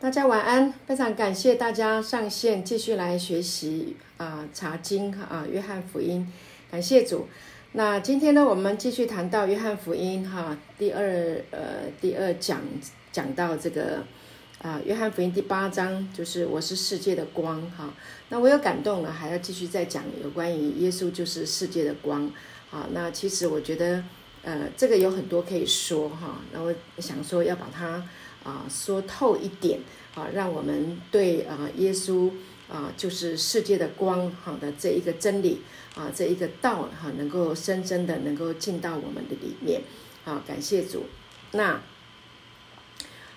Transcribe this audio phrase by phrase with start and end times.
[0.00, 6.32] 大家晚安，非常感谢大家上线继续来学习啊查经啊约翰福音，
[6.70, 7.26] 感谢主。
[7.72, 12.60] 那今天呢，我们继续谈到约翰福音哈第二呃第二讲
[13.10, 14.04] 讲到这个
[14.62, 17.92] 啊约翰福音第八章，就是我是世界的光哈。
[18.28, 22.30] 那我有感动了，还要继续再讲有关于耶稣就是世界的光
[22.70, 22.88] 啊。
[22.92, 24.04] 那其实我觉得
[24.44, 28.00] 呃这个有很多可以说哈，那我想说要把它。
[28.48, 29.78] 啊，说透一点
[30.14, 32.30] 啊，让我们对啊，耶稣
[32.66, 35.60] 啊，就是世界的光，好的这一个真理
[35.94, 39.82] 啊，这一个道哈，能够深深的能够进到我们的里面
[40.24, 41.04] 啊，感谢主。
[41.52, 41.78] 那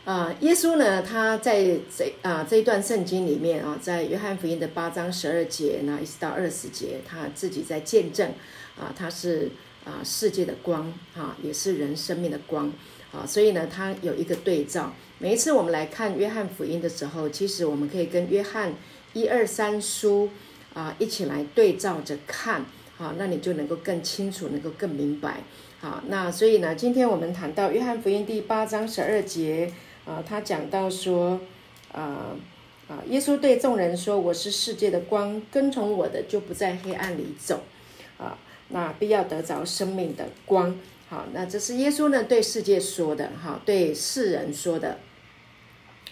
[0.05, 8.31] 啊，耶稣呢，他在这啊这一段圣经里面啊，在约翰福音的八章十二节，那一直到二十节，他自己在见证
[8.79, 9.51] 啊，他是
[9.83, 12.71] 啊世界的光啊，也是人生命的光。
[13.11, 14.93] 啊，所以呢，它有一个对照。
[15.19, 18.73] 每一次我们来看约翰福音的时候，其实我们可以跟约翰
[19.13, 20.29] 一二三书
[20.73, 22.65] 啊一起来对照着看，
[22.97, 25.41] 好，那你就能够更清楚，能够更明白。
[25.79, 29.71] 好，那所以呢，今天我们谈到约翰福音第八章十二节
[30.05, 31.39] 啊，他讲到说，
[31.91, 32.35] 啊
[32.87, 37.61] 啊，耶稣对众人说：“我是世界的光，跟从我的就不在黑暗里走，
[38.17, 38.37] 啊，
[38.69, 40.77] 那必要得着生命的光。”
[41.11, 44.99] 好，那这是耶稣呢对世界说的，哈，对世人说的。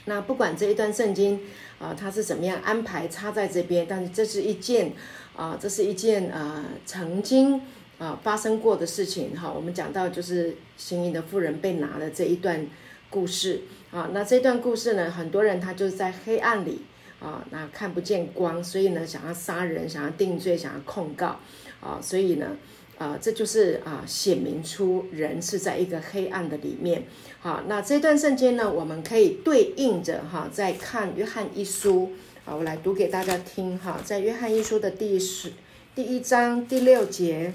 [0.03, 1.39] 那不管这一段圣经
[1.79, 4.91] 啊，他是怎么样安排插在这边，但是这是一件
[5.37, 7.61] 啊，这是一件啊曾经
[7.97, 9.49] 啊发生过的事情，哈。
[9.49, 12.67] 我们讲到就是行淫的妇人被拿的这一段
[13.09, 16.81] 故事啊，那这段故事呢，很多人他就是在黑暗里
[17.21, 21.39] 啊，那看不见光，所以呢想要杀人，想要定罪，想要控告
[21.79, 22.57] 啊，所以呢。
[22.99, 27.03] 啊，这就是啊，显明出人是在一个黑暗的里面。
[27.39, 32.11] 好，那这段圣经呢，我们可以对应着哈，在看约翰一书。
[32.43, 35.53] 好，我来读给大家听哈，在约翰一书的第十
[35.95, 37.53] 第一章第六节，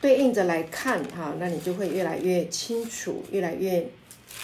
[0.00, 3.88] 对应着来看哈，那你就会越来越清楚，越来越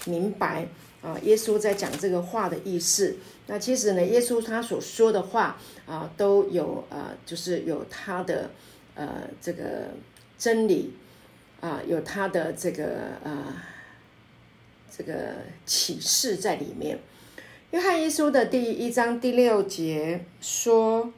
[0.06, 0.66] 明白
[1.02, 3.16] 啊，耶稣在讲这个话的意思。
[3.46, 5.56] 那其实呢，耶稣他所说的话
[5.86, 8.50] 啊，都有呃，就是有他的。
[9.00, 9.94] 呃，这个
[10.36, 10.92] 真理
[11.62, 13.56] 啊，有他的这个呃
[14.94, 16.98] 这个启示在里面。
[17.70, 21.14] 约翰一书的第一章第六节说：“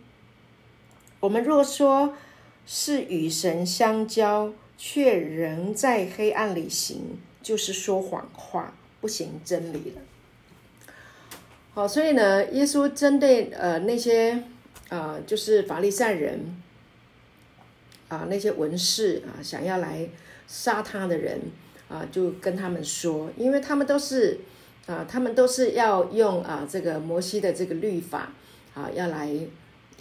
[1.18, 2.14] 我们若说
[2.64, 10.02] 是与神相交，却仍在黑暗里行，就是说谎话，不行真理了。”
[11.74, 14.44] 好，所以呢，耶稣针对呃那些
[14.88, 16.62] 啊，就是法利赛人。
[18.12, 20.06] 啊，那些文士啊，想要来
[20.46, 21.40] 杀他的人
[21.88, 24.38] 啊，就跟他们说，因为他们都是
[24.84, 28.34] 啊，他们都是要用啊这个摩西的这个律法
[28.74, 29.34] 啊，要来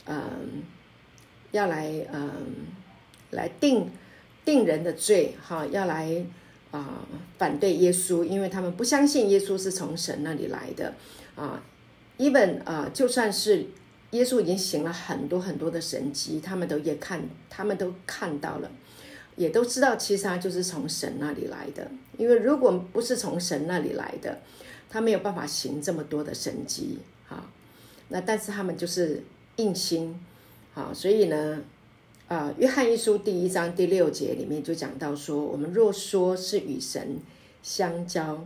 [0.07, 0.61] 嗯，
[1.51, 2.31] 要来嗯，
[3.29, 3.89] 来定
[4.43, 6.25] 定人的罪哈，要来
[6.71, 7.07] 啊
[7.37, 10.95] 反对耶稣，因为他们不相信耶稣是从神那里来的
[11.37, 11.63] 啊
[12.17, 13.67] ，even 啊，就算是。
[14.11, 18.69] 耶稣已经行了很多很多的神迹，他们都也看，他们都看到了，
[19.35, 21.89] 也都知道，其实他就是从神那里来的。
[22.17, 24.39] 因为如果不是从神那里来的，
[24.89, 27.43] 他没有办法行这么多的神迹，哈。
[28.09, 29.23] 那但是他们就是
[29.55, 30.19] 硬心，
[30.75, 31.61] 啊，所以呢，
[32.27, 37.17] 啊，约翰一书第一章第六节里面就讲到说，我们若说是与神
[37.63, 38.45] 相交，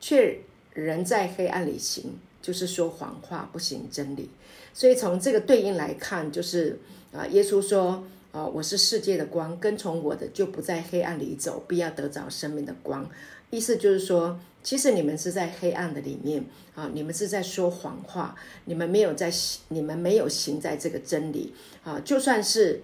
[0.00, 0.38] 却
[0.72, 4.30] 人在黑暗里行，就是说谎话，不行真理。
[4.74, 6.78] 所以从这个对应来看，就是
[7.12, 13.08] 啊，耶稣说啊，我是世界的光，跟从我的就不在黑暗里走，必要得着生命的光。
[13.50, 18.34] 意思就是说，其实你们是在黑暗的里面啊，你们是在说谎话，
[18.64, 19.32] 你们没有在，
[19.68, 22.00] 你们没有行在这个真理啊。
[22.04, 22.82] 就算是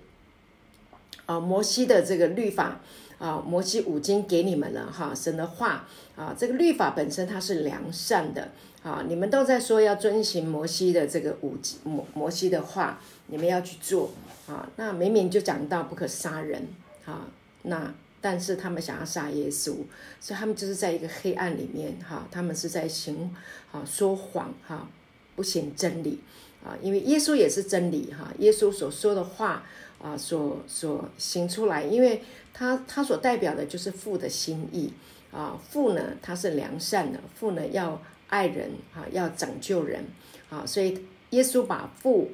[1.27, 2.81] 啊，摩西的这个律法
[3.21, 5.87] 啊，摩西五经给你们了哈，神的话
[6.17, 8.49] 啊，这个律法本身它是良善的。
[8.83, 9.05] 啊！
[9.07, 14.11] 你们都在说要遵循摩西的这个五摩摩西的话，你们要去做
[14.47, 14.67] 啊。
[14.77, 16.67] 那明明就讲到不可杀人
[17.05, 17.29] 啊，
[17.65, 19.75] 那但是他们想要杀耶稣，
[20.19, 23.37] 所以他们就是在一个黑暗里面哈，他们是在行
[23.71, 24.89] 啊说谎哈，
[25.37, 26.19] 不行真理
[26.65, 26.73] 啊。
[26.81, 29.63] 因为耶稣也是真理哈，耶稣所说的话
[30.03, 34.93] 啊，所所行出来，因为他他所代表的就是父的心意
[35.33, 35.59] 啊。
[35.71, 38.01] 父呢，他是良善的，父呢要。
[38.31, 40.05] 爱人啊，要拯救人
[40.51, 42.31] 啊，所以耶稣把父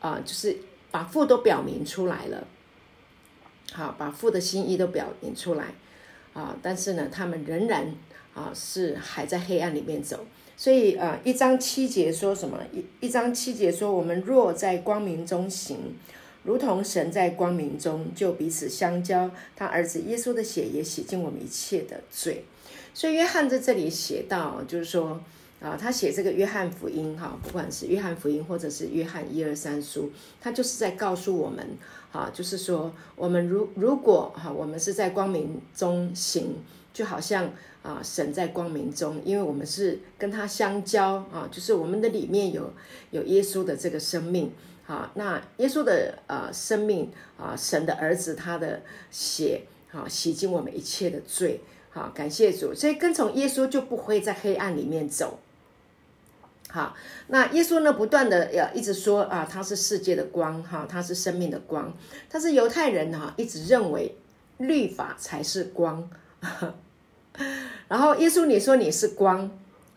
[0.00, 0.56] 啊，就是
[0.90, 2.46] 把父都表明出来了，
[3.70, 5.74] 好，把父的心意都表明出来
[6.32, 6.56] 啊。
[6.62, 7.94] 但是呢，他们仍然
[8.32, 10.24] 啊是还在黑暗里面走。
[10.56, 12.58] 所以啊，一章七节说什么？
[12.72, 15.76] 一一章七节说，我们若在光明中行，
[16.42, 19.30] 如同神在光明中，就彼此相交。
[19.54, 22.44] 他儿子耶稣的血也洗净我们一切的罪。
[22.94, 25.20] 所以约翰在这里写到，就是说
[25.60, 30.10] 啊，他写这个约翰福音哈，不管是约翰福音或者是约翰一二三书，
[30.40, 31.66] 他就是在告诉我们
[32.12, 36.56] 啊，就是说我们如如果哈，我们是在光明中行，
[36.92, 37.50] 就好像。
[37.82, 42.70] 啊，神在光明中，因为我们是跟他相交啊，就是我们的里面有
[43.10, 44.52] 有耶稣的这个生命
[44.90, 45.10] 啊。
[45.14, 51.60] 那耶稣的呃生命啊，神的儿子他的血啊，洗净我们一切的罪。
[51.90, 52.74] 好，感谢主。
[52.74, 55.38] 所以跟从耶稣就不会在黑暗里面走。
[56.68, 56.94] 好，
[57.26, 61.92] 那耶稣呢，不断的要一直说啊，他是世界的光哈，他是生命的光。
[62.28, 64.16] 他是犹太人哈，一直认为
[64.58, 66.08] 律法才是光。
[67.88, 69.50] 然后耶稣，你说你是光，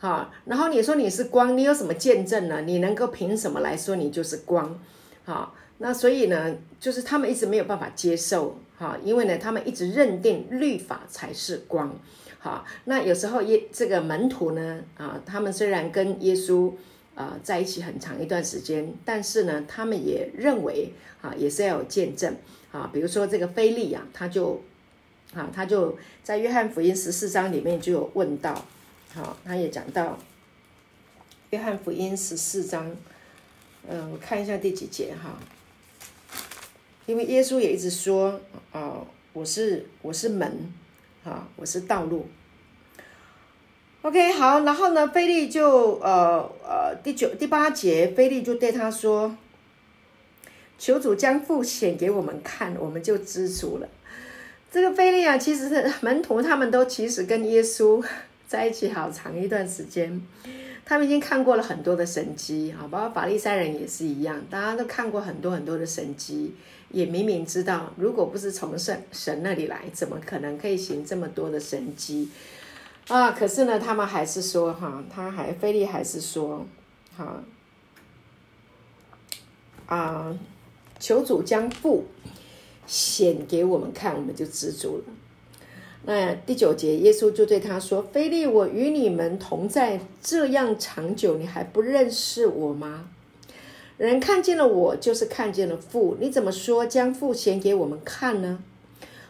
[0.04, 2.60] 哈，然后你说你是光，你有什么见证呢？
[2.64, 4.78] 你能够凭什么来说你就是光？
[5.24, 11.98] 好，那所以呢，就是他们一直没有办法接受，哈，因为呢，他们一直认定律法才是光，
[12.38, 16.74] 好，那有时候耶这个门徒呢，啊，他们虽然跟耶稣
[17.16, 20.92] 啊在一起很长一段时间，但是呢，他们也认为
[21.22, 22.36] 啊，也是要有见证，
[22.74, 24.62] 啊，比如说这个菲利呀，他就。
[25.34, 28.54] 啊，他就在约翰福音十四章里面就有问到，
[29.14, 30.18] 好，他也讲到
[31.52, 32.92] 约翰福音十四章，
[33.88, 35.38] 嗯，我看一下第几节哈，
[37.06, 40.74] 因为耶稣也一直说，啊，我是我是门，
[41.24, 42.28] 啊，我是道路。
[44.02, 49.38] OK，好，然后呢，菲利就呃呃第九第八节，菲利就对他说，
[50.80, 53.88] 求主将父显给我们看，我们就知足了。
[54.72, 58.04] 这个菲利啊其实是门徒，他们都其实跟耶稣
[58.54, 60.22] 在一起好长一段时间，
[60.86, 66.54] 他们已经看过了很多的神迹，啊，包括法利赛人也是一样，大家都看过很多很多的神迹，
[66.92, 72.30] 也明明知道，如果不是从神神那里来，怎么可能可以行这么多的神迹
[73.08, 73.32] 啊？
[73.32, 76.64] 可是呢，他们还是说，哈，他还菲利还是说，
[77.18, 77.44] 哈，
[79.88, 80.38] 啊，
[81.00, 82.06] 求主将父。
[82.86, 85.04] 显给我们看，我们就知足了。
[86.06, 93.08] 那第九节，耶稣就对他说：“菲利，我与你们同在这样长久，你还不认识我吗？
[93.98, 96.18] 人看见了我，就是看见了父。
[96.20, 98.62] 你怎么说将父显给我们看呢？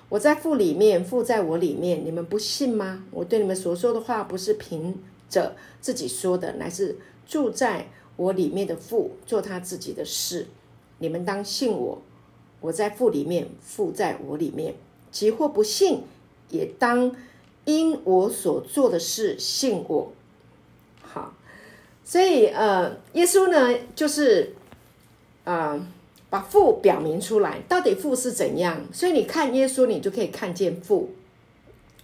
[0.10, 3.04] 我在父里面，父在我里面，你们不信吗？
[3.12, 4.96] 我对你们所说的话，不是凭
[5.30, 6.98] 着自己说的，乃是
[7.28, 10.48] 住在我里面的父做他自己的事。
[10.98, 12.02] 你们当信我。”
[12.62, 14.74] 我在父里面，父在我里面。
[15.12, 16.02] 即或不信，
[16.54, 17.14] 也当
[17.66, 20.14] 因我所做的事信我。
[21.02, 21.34] 好，
[22.06, 24.54] 所以呃，耶稣呢，就是
[25.44, 25.78] 啊，
[26.30, 28.80] 把父表明出来，到底父是怎样。
[28.94, 31.10] 所以你看耶稣，你就可以看见父。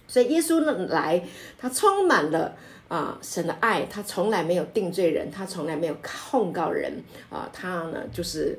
[0.06, 1.24] 所以耶稣呢来，
[1.58, 2.54] 他充满了
[2.88, 8.58] 啊神的爱，他从来没有定罪人，他从来没有控告人啊，他呢就是。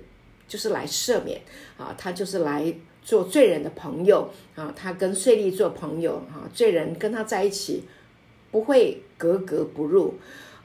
[0.51, 1.39] 就是来赦免
[1.77, 2.61] 啊，他就是来
[3.03, 7.83] 做罪人的朋友啊，他跟税吏做朋友啊，罪人跟他在一起
[8.51, 10.15] 不会格格不入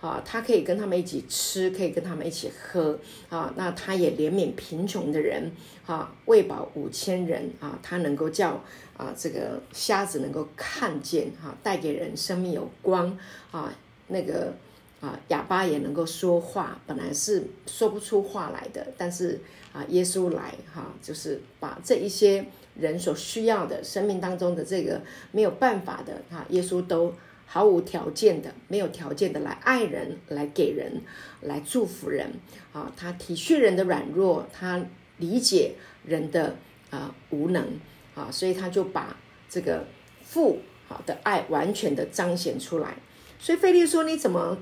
[0.01, 2.99] 啊，他可以跟他们一起吃，可以跟他们一起喝
[3.31, 5.51] 啊，那他也怜悯贫穷的人
[5.87, 8.63] 啊，喂饱五千人啊，他能够叫
[8.97, 13.19] 啊这个瞎子能够看见哈，带给人生命有光
[13.51, 13.73] 啊，
[14.09, 14.55] 那个
[15.01, 19.41] 啊哑巴也能够说话，本来是说不出话来的，但是。
[19.73, 27.13] 啊，耶稣来哈，就是把这一些人所需要的生命当中的这个没有办法的哈，耶稣都
[27.45, 31.03] 毫无条件的、没有条件的来爱人、来给人、
[31.43, 32.31] 来祝福人
[32.73, 32.91] 啊。
[32.97, 34.83] 他体恤人的软弱，他
[35.19, 35.75] 理解
[36.07, 36.57] 人的
[36.89, 37.79] 啊无能
[38.15, 39.15] 啊，所以他就把
[39.51, 39.85] 这个
[40.25, 42.97] 父好的爱完全的彰显出来。
[43.39, 44.57] 所以费利说：“你怎么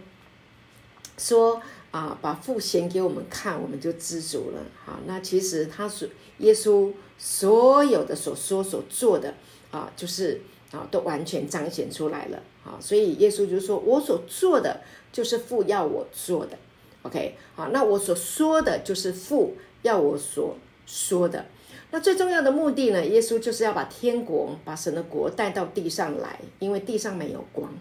[1.18, 1.60] 说？”
[1.94, 4.60] 啊，把父显给我们看，我们就知足了。
[4.84, 9.32] 好，那其实他所耶稣所有的所说所做的
[9.70, 10.40] 啊，就是
[10.72, 12.42] 啊，都完全彰显出来了。
[12.64, 14.80] 好，所以耶稣就说：“我所做的
[15.12, 16.58] 就是父要我做的。”
[17.02, 20.56] OK，好，那我所说的就是父要我所
[20.86, 21.46] 说的。
[21.92, 23.06] 那最重要的目的呢？
[23.06, 27.72] 耶稣就是要把天国、把神的国带到地上来，因为地上没有光，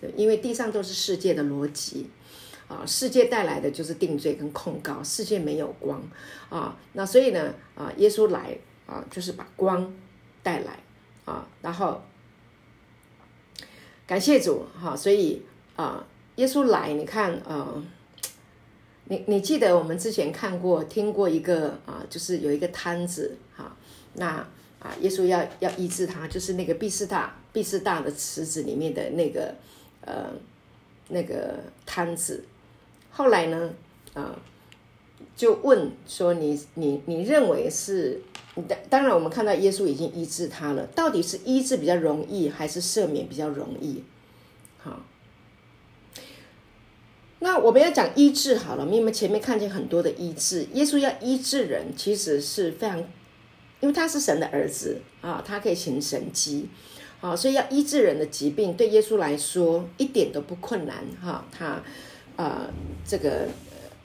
[0.00, 2.08] 对，因为地上都是世界的逻辑。
[2.72, 6.02] 啊，世界带来的就是定罪跟控告，世界没有光
[6.48, 9.92] 啊，那所以呢，啊，耶稣来啊，就是把光
[10.42, 10.78] 带来
[11.26, 12.00] 啊，然后
[14.06, 15.42] 感谢主哈，所以
[15.76, 16.02] 啊，
[16.36, 17.74] 耶稣来，你看啊，
[19.04, 23.76] 你你记得我们之前看过听过一个啊，就是有一个摊子哈，
[24.14, 24.26] 那
[24.78, 29.54] 啊，耶稣要要医治他，就是那个毕士大毕士大的池子里面的那个
[30.00, 30.30] 呃
[31.08, 32.42] 那个摊子，
[33.12, 33.72] 后来呢
[34.14, 34.36] 啊，
[35.36, 38.20] 就问说你你你认为是？
[38.68, 40.84] 当当然，我们看到耶稣已经医治他了。
[40.88, 44.04] 到底是医治比较容易，还是赦免比较容易？
[44.76, 45.00] 好，
[47.38, 48.86] 那我们要讲医治好了。
[48.86, 52.98] 因为前面看见很多的医治，耶稣要医治人，其实是非常，
[53.80, 56.68] 因为他是神的儿子啊，他可以行神迹，
[57.20, 61.42] 好，所以要医治人的疾病，对耶稣来说一点都不困难哈。
[61.50, 61.82] 他
[62.36, 62.66] 啊，
[63.06, 63.48] 这个。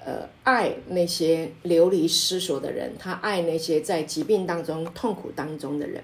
[0.06, 6.02] 呃，爱那些流离失所的人，他爱那些在疾病当中、痛苦当中的人，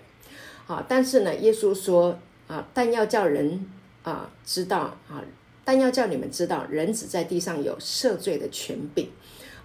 [0.68, 3.66] 啊，但是呢，耶稣说啊，但要叫人
[4.02, 5.24] 啊知道啊，
[5.64, 9.08] 但要叫你们知道，人子在地上有赦罪的权柄，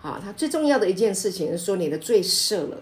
[0.03, 2.81] 啊，他最重要的一件事情是说你的罪赦了，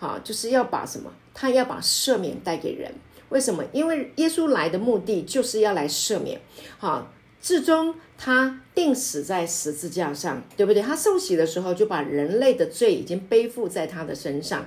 [0.00, 1.12] 啊，就是要把什么？
[1.34, 2.90] 他要把赦免带给人。
[3.28, 3.62] 为什么？
[3.74, 6.40] 因为耶稣来的目的就是要来赦免，
[6.78, 7.10] 好。
[7.44, 10.82] 至终，他定死在十字架上，对不对？
[10.82, 14.64] 他受洗的时候就把人类的罪已经背负在他的身上。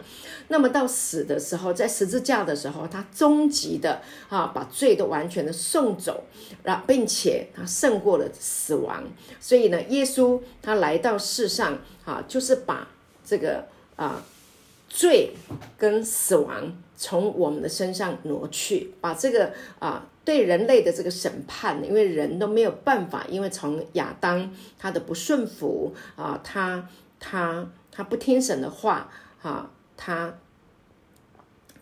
[0.50, 6.26] 那么到死的时候，在十字架的时候，他终极的啊，把罪都完全的送走，
[6.62, 9.04] 然并且他胜过了死亡。
[9.40, 12.88] 所以呢，耶稣他来到世上啊，就是把
[13.26, 13.66] 这个
[13.96, 14.24] 啊
[14.88, 15.32] 罪
[15.80, 20.08] 跟死亡从我们的身上挪去，把这个啊。
[20.28, 29.10] 对人类的这个审判，因为人都没有办法，因为从亚当他的不顺服啊，他他他不听神的话
[29.42, 30.34] 啊，他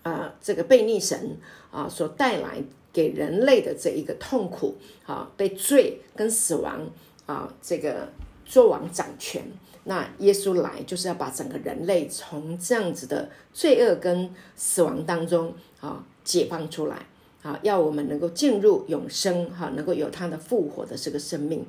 [0.03, 1.35] 啊这个被逆神
[1.71, 2.61] 啊所带来
[2.93, 6.87] 给人类的这一个痛苦啊，被罪跟死亡
[7.25, 8.07] 啊这个
[8.45, 9.41] 做王掌权。
[9.85, 17.07] 那耶稣来就是要把整个人类从这样子的罪恶跟死亡当中啊解放出来。
[17.45, 21.63] 啊，要我们能够进入永生，哈，能够有他的复活的这个生命。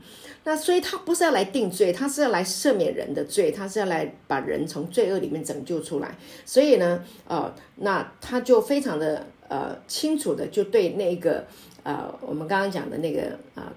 [0.44, 6.16] 那所以他不是要来定罪，他是要来赦免人的罪，他是要来把人从罪恶里面拯救出来。
[6.46, 11.44] 所以呢，呃，那他就非常的呃清楚的就对那个
[11.82, 13.70] 呃我们刚刚讲的那个啊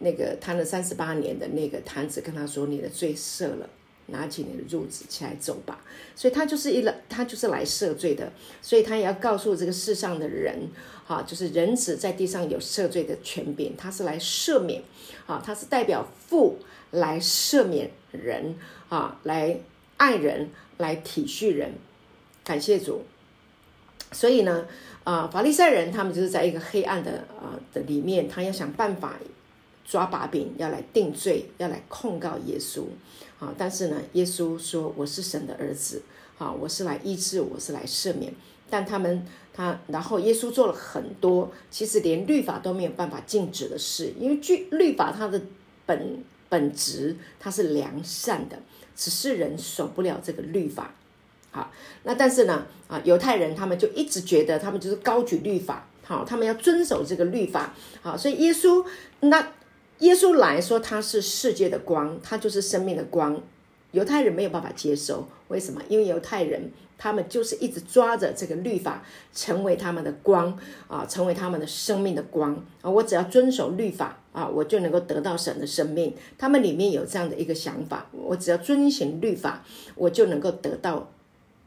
[0.00, 3.70] 那个贪了三十八年的那个坛子跟他说：“你的罪赦了。”
[4.06, 5.80] 拿起你的褥子起来走吧，
[6.14, 8.30] 所以他就是一来，他就是来赦罪的，
[8.60, 10.68] 所以他也要告诉这个世上的人，
[11.06, 14.82] 哈，就是人子在地上有赦罪的权柄，他是来赦免，
[15.26, 16.58] 啊，他是代表父
[16.90, 18.56] 来赦免人，
[18.90, 19.58] 啊，来
[19.96, 21.72] 爱人，来体恤人，
[22.44, 23.02] 感谢主。
[24.12, 24.66] 所以呢，
[25.02, 29.14] 啊，法利赛人他们就是在一个黑暗的啊的里面，他要想办法
[29.84, 32.84] 抓把柄，要来定罪，要来控告耶稣。
[33.44, 33.54] 啊！
[33.58, 36.00] 但是呢，耶稣说我是神的儿子，
[36.38, 38.32] 啊，我是来医治，我是来赦免。
[38.70, 45.38] 但他们他，然后耶稣做了很多，其实连律法都没有办法禁止的事，因为律律法它的
[45.84, 48.58] 本本质它是良善的，
[48.96, 50.94] 只是人守不了这个律法。
[51.50, 51.70] 好，
[52.04, 58.82] 那但是呢，啊，犹太人他们就一直觉得他们就是高举律法，好，他们要遵守这个律法，好，所以耶稣
[59.20, 59.46] 那。
[60.00, 63.40] 耶稣来说他是世界的光，他就是生命的光。
[63.92, 65.80] 犹太人没有办法接受，为什么？
[65.88, 70.58] 因为犹太人他们就是一直抓着这个律法，成为他们的光
[70.88, 72.90] 啊，成为他们的生命的光啊。
[72.90, 76.12] 我只要遵守律法啊，我就能够得到神的生命。
[76.36, 81.08] 他们里面有这样的一个想法：我只要遵循律法，我就能够得到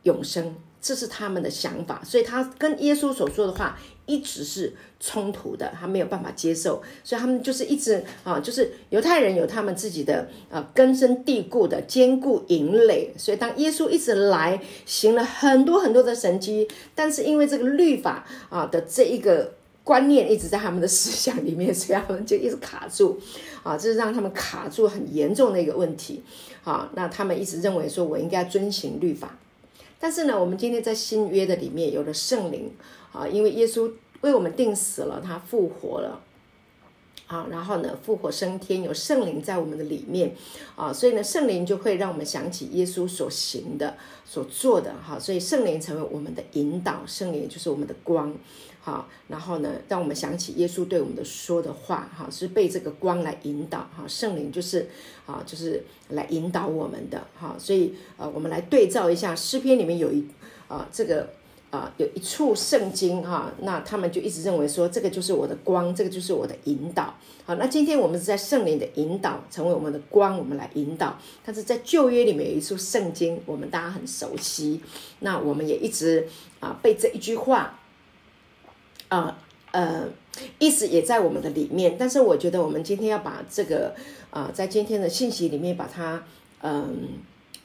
[0.03, 0.53] 永生。
[0.81, 23.19] 这是他们的想法，所以他跟耶稣所说的话一直是冲突的，他没有办法接受，所以他们就是一直啊，就是犹太人有他们自己的呃根深蒂固的坚固营垒，所以当耶稣一直来行了很多很多的神迹，但是因为这个律法啊的这一个观念一直在他们的思想里面，所以他们就一直卡住
[23.61, 26.23] 啊，这是让他们卡住很严重的一个问题
[26.63, 29.37] 啊，那他们一直认为说我应该遵行律法。
[29.99, 32.71] 但是呢，我们今天在新约的里面有了圣灵
[33.11, 36.21] 啊，因为耶稣为我们定死了，他复活了
[37.27, 40.35] 啊，然后呢复活升天，有圣灵在我们的里面
[40.75, 48.33] 啊，所以呢圣灵就会让我们想起耶稣所行的、所做的哈，所以圣灵成为我们的引导，圣灵就是我们的光。
[48.87, 54.87] 好，然后呢，让我们想起耶稣对我们的说的话，哈，是被这个光来引导，哈，圣灵就是
[55.25, 60.25] 啊，就是来引导我们的，哈，所以呃，我们来对照一下诗篇里面有一
[60.69, 61.27] 啊，这个
[61.69, 67.13] 啊，有一处圣经哈，那他们就一直认为说这个就是我的光，这个就是我的引导。
[67.43, 71.19] 好，那今天我们是在圣灵的引导，成为我们的光，我们来引导。
[71.45, 74.79] 但是在旧约里面有一处圣经，我们大家很熟悉，
[75.19, 76.25] 那我们也一直
[76.61, 77.77] 啊背这一句话，
[79.09, 79.37] 啊
[79.71, 80.07] 呃，
[80.59, 81.95] 意思也在我们的里面。
[81.97, 83.95] 但是我觉得我们今天要把这个
[84.29, 86.23] 啊，在今天的信息里面把它
[86.61, 87.09] 嗯。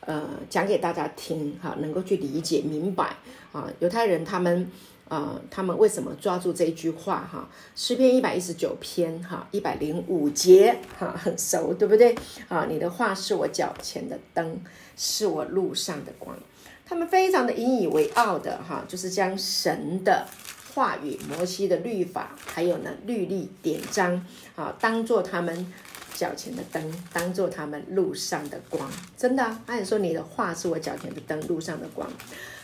[0.05, 0.21] 呃，
[0.51, 3.15] 讲给大家听哈，能够去理解明白
[3.53, 3.71] 啊。
[3.79, 4.69] 犹太人他们
[5.07, 7.49] 啊，他们为什么抓住这一句话哈？
[7.77, 12.17] 诗篇一百一十九篇哈，一百零五节哈，很熟对不对
[12.49, 12.67] 啊？
[12.69, 14.59] 你的话是我脚前的灯，
[14.97, 16.37] 是我路上的光。
[16.85, 20.27] 他们非常的引以为傲的哈，就是将神的
[20.75, 24.25] 话语、摩西的律法，还有呢律例典章
[24.57, 25.73] 啊，当做他们。
[26.15, 29.43] 脚前的灯，当做他们路上的光，真的。
[29.67, 32.09] 按理说，你的话是我脚前的灯，路上的光。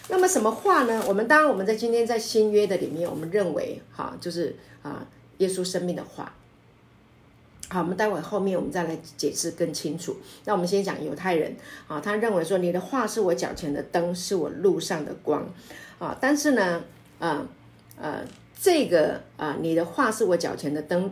[0.08, 1.02] 那么什么话呢？
[1.08, 5.04] 我们当然我们在今天在新约的里面，我们认为哈，就是啊，
[5.38, 6.32] 耶稣生命的话。
[7.70, 10.16] 好，我们待会后面我们再来解释更清楚。
[10.44, 11.56] 那我们先讲犹太人
[11.88, 15.48] 啊，他认为说你的话是我脚前的灯，是我路上的光
[15.98, 16.16] 啊。
[16.20, 16.84] 但是呢，
[17.18, 17.44] 啊，
[18.00, 18.24] 呃
[18.60, 21.10] 这个啊，你的话是我脚前的灯。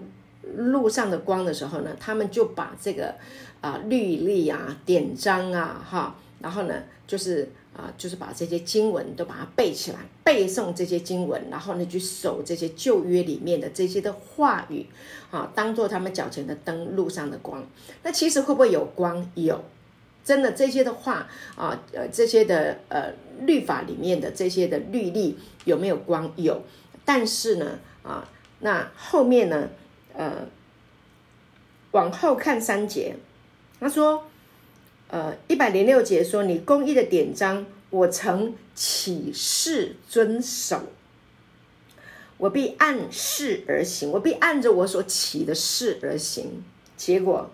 [0.55, 3.13] 路上的光的时候呢，他们就把这个
[3.61, 6.75] 啊律例啊典章啊哈，然后呢
[7.05, 14.87] 就是啊就是把这些经文都把它背起来，背诵这些经文，然后呢去守这些旧约里面的这些的话语
[15.33, 17.67] 啊，当做他们脚前的灯，路上的光。
[18.05, 19.29] 那其实会不会有光？
[19.35, 19.65] 有，
[20.27, 23.15] 真的这些的话啊，呃这些的呃
[23.47, 26.31] 律法里面的这些的律例有没有光？
[26.37, 26.63] 有，
[27.07, 28.29] 但是呢啊
[28.61, 29.71] 那后面呢？
[30.19, 30.49] 呃，
[31.91, 33.17] 往后看三节，
[33.79, 34.25] 他说，
[35.09, 40.85] 呃，一百零六节说，你公义的典章，我曾起誓遵守，
[42.39, 46.65] 我必按事而行，我必按着我所起的誓而行。
[46.97, 47.51] 结果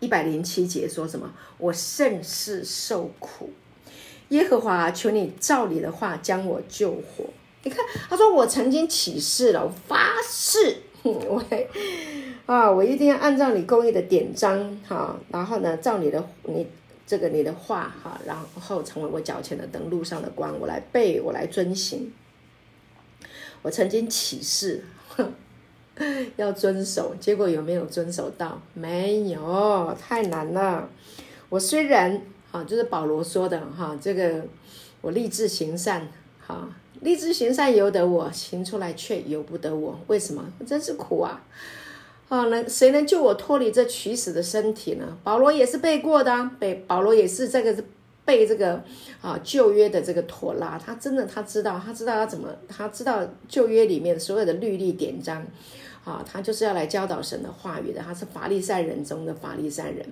[0.00, 1.32] 一百零七节说什么？
[1.58, 3.50] 我甚是受苦。
[4.30, 7.24] 耶和华，求你照你的话将我救活。
[7.62, 10.76] 你看，他说我曾经起誓了，我发誓。
[11.02, 11.42] 我
[12.46, 16.66] 啊，我一定要按照你公益的典章哈，然后呢，照你的你
[17.06, 22.12] 这个你的话哈，然后成为我脚前的灯，路上的光，我来背，我来遵行。
[23.62, 24.84] 我曾经起誓
[26.36, 28.60] 要遵守，结果有没有遵守到？
[28.74, 30.88] 没有，太难了。
[31.48, 34.44] 我虽然啊，就是保罗说的哈，这个
[35.00, 36.08] 我立志行善
[36.46, 36.68] 哈。
[37.00, 39.98] 立志行善由得我，行出来却由不得我。
[40.08, 40.44] 为什么？
[40.66, 41.42] 真是苦啊！
[42.28, 45.16] 啊，能谁能救我脱离这取死的身体呢？
[45.24, 47.82] 保罗也是背过的，背保罗也是这个
[48.24, 48.84] 背这个
[49.22, 55.44] 啊旧约的这个妥拉，他真的他知道，他知道要怎么，他知道旧约里面所有的律例典章
[56.04, 58.00] 啊，他就是要来教导神的话语的。
[58.00, 60.06] 他是法利赛人中的法利赛人，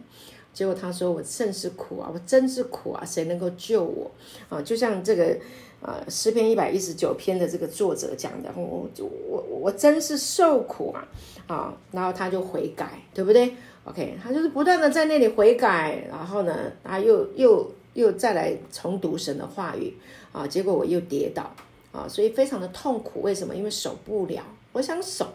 [0.53, 4.11] 结果他说我甚是苦啊，我真是苦啊，谁能够救我
[4.49, 4.61] 啊？
[4.63, 5.37] 就像这个。
[5.81, 8.89] 呃，诗篇一百一十九篇的这个作者讲的，我
[9.31, 11.07] 我我真是受苦啊
[11.47, 11.73] 啊！
[11.93, 19.97] 然后他就悔改，对不对？OK，他就是不断的在那里悔改，然后呢，他又又又再来重读神的话语
[20.33, 21.49] 啊，结果我又跌倒
[21.93, 23.23] 啊，所以非常的痛苦。
[23.23, 23.55] 为什么？
[23.55, 25.29] 因为守不了，我想守，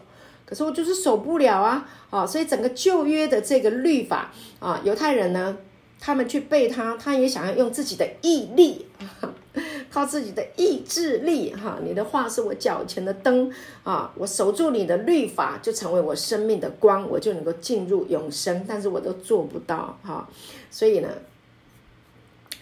[0.44, 2.26] 可是我就是守不了啊啊！
[2.26, 5.56] 所以整个旧约的这个律法啊，犹太人呢，
[5.98, 8.86] 他们去背它，他也想要用自己的毅力。
[9.90, 13.48] 靠自己的意志力，哈，你的话是我脚前的灯
[13.84, 20.28] 啊，我守住你的律法，就成为我生命的光，我就能够进入永生，但是我都做不到，哈，
[20.70, 21.08] 所以呢。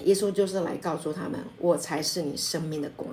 [0.05, 3.09] 耶稣就是来告诉他们，我才是你生命的光，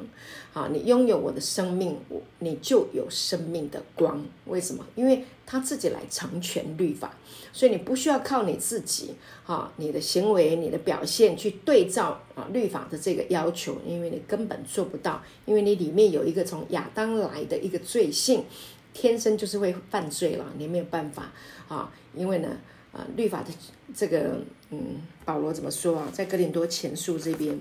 [0.54, 4.23] 啊，你拥有我的生命，我你就有生命的光。
[4.45, 4.86] 为什么？
[4.95, 7.17] 因为他自己来成全律法，
[7.54, 18.45] 所以你不需要靠你自己，啊，你的行为、你的表现去对照啊律法的这个要求，因为你根本做不到，因为你里面有一个从亚当来的一个罪性，
[18.93, 21.32] 天生就是会犯罪了，你没有办法
[21.67, 22.49] 啊，因为呢。
[22.91, 23.52] 啊，律法的
[23.95, 24.39] 这个，
[24.72, 26.10] 嗯，保罗怎么说啊？
[26.14, 27.60] 在哥林多前书这边，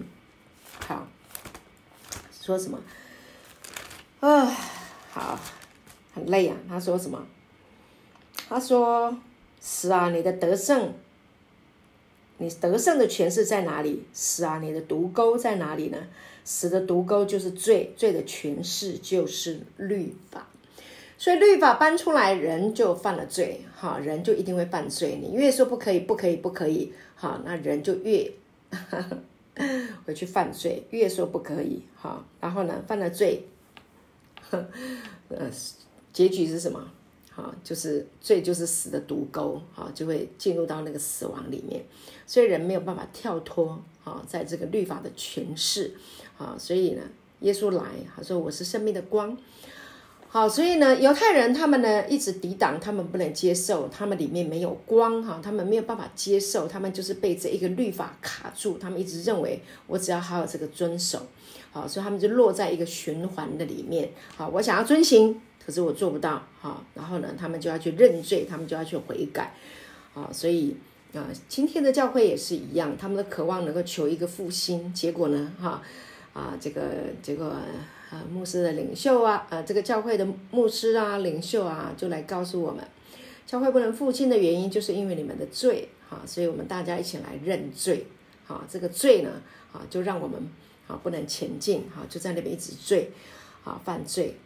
[0.86, 1.06] 好，
[2.40, 2.78] 说什么？
[4.20, 4.44] 啊，
[5.10, 5.40] 好，
[6.12, 6.56] 很累啊。
[6.68, 7.26] 他说什么？
[8.48, 9.16] 他说
[9.60, 10.94] ：“是啊，你的得胜，
[12.38, 14.04] 你得胜的权势在哪里？
[14.14, 15.98] 是啊，你的毒钩在哪里呢？
[16.44, 20.46] 死的毒钩就是罪，罪的权势就是律法。”
[21.20, 25.18] 所以律法搬出来，人就犯了罪，哈，人就一定会犯罪。
[25.20, 28.30] 你越说不可以，不可以，不可以，哈，那人就越
[30.06, 33.42] 回去犯罪，越说不可以，哈，然后呢，犯了罪，
[34.50, 35.50] 呃，
[36.12, 36.88] 结局是什么？
[37.32, 41.84] 好，就是罪就是死的毒钩，好，就会进入到那个死亡里面，
[42.26, 45.94] 所以人没有办法跳脱，啊，在这个律法的诠释，
[46.36, 47.02] 啊，所以呢，
[47.40, 47.82] 耶稣来，
[48.14, 49.36] 他说我是生命的光。
[50.30, 61.26] 好，所以呢，犹太人他们呢一直抵挡，他们不能接受，他们里面没有光哈，他们没有办法接受，他们就是被这一个律法卡住，他们一直认为我只要好好这个遵守，
[61.72, 64.10] 好，所以他们就落在一个循环的里面。
[64.36, 69.54] 好，我想要遵行，可是我做不到，好，然后呢，他们就要去认罪，他们就要去悔改，
[70.12, 70.76] 好，所以
[71.14, 75.80] 啊，今天的教会也是一样，他们的渴望能够求一个复兴，结果呢，哈，
[76.34, 76.82] 啊，这个
[77.22, 77.62] 这个。
[78.10, 82.82] 啊，牧师的领袖啊，呃，这个教会的牧师啊，领袖啊，就来告诉我们，
[83.46, 88.06] 教会不能复兴的原因，就是因为你们的罪，哈，所以我们大家一起来认罪，
[88.46, 89.42] 哈，这个罪呢，
[89.72, 90.40] 啊，就让我们
[90.86, 93.10] 啊不能前进，哈，就在那边一直罪，
[93.64, 94.36] 啊，犯罪。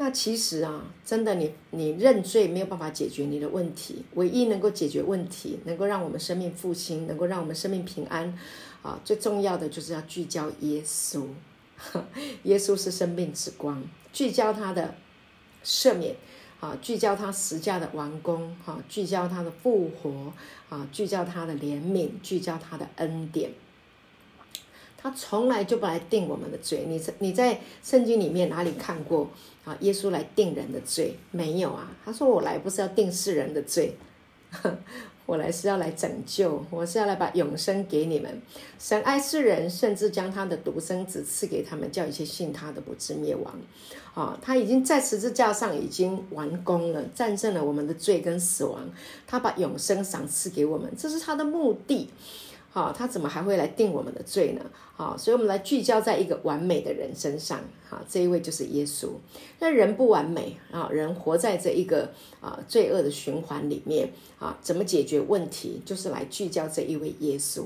[0.00, 8.36] 那其实啊，真的，你你认罪没有办法解决你的问题，唯一能够解决问题，能够让我们生命复兴，能够让我们生命平安，
[8.82, 11.24] 啊，最重要的就是要聚焦耶稣。
[12.44, 14.94] 耶稣是生命之光，聚焦他的
[15.64, 16.16] 赦免，
[16.60, 20.32] 啊，聚焦他十架的完工，哈，聚焦他的复活，
[20.68, 23.52] 啊，聚焦他的怜悯，聚焦他的恩典。
[25.00, 26.84] 他从来就不来定我们的罪。
[26.88, 29.30] 你在你在圣经里面哪里看过
[29.64, 29.76] 啊？
[29.78, 31.88] 耶稣来定人的罪没有啊？
[32.04, 33.96] 他说我来不是要定世人的罪。
[35.28, 38.40] 我来是要来拯救，我是要来把永生给你们。
[38.78, 43.54] 神爱世人，甚至将他的独生子赐给他们，叫一切信他的不至灭亡。
[44.14, 48.88] 啊，他已经在十字架上已经完工了，战胜了我们的罪跟死亡。
[49.26, 52.08] 他把永生赏赐给我们，这是他的目的。
[52.78, 54.64] 啊，他怎么还会来定我们的罪呢？
[54.94, 57.58] 好，所以我们来聚焦在一个完美的人身上。
[57.88, 59.08] 好，这一位就是耶稣。
[59.58, 62.08] 那人不完美啊，人活在这一个
[62.40, 65.82] 啊罪恶的循环里面啊，怎么解决问题？
[65.84, 67.64] 就是来聚焦这一位耶稣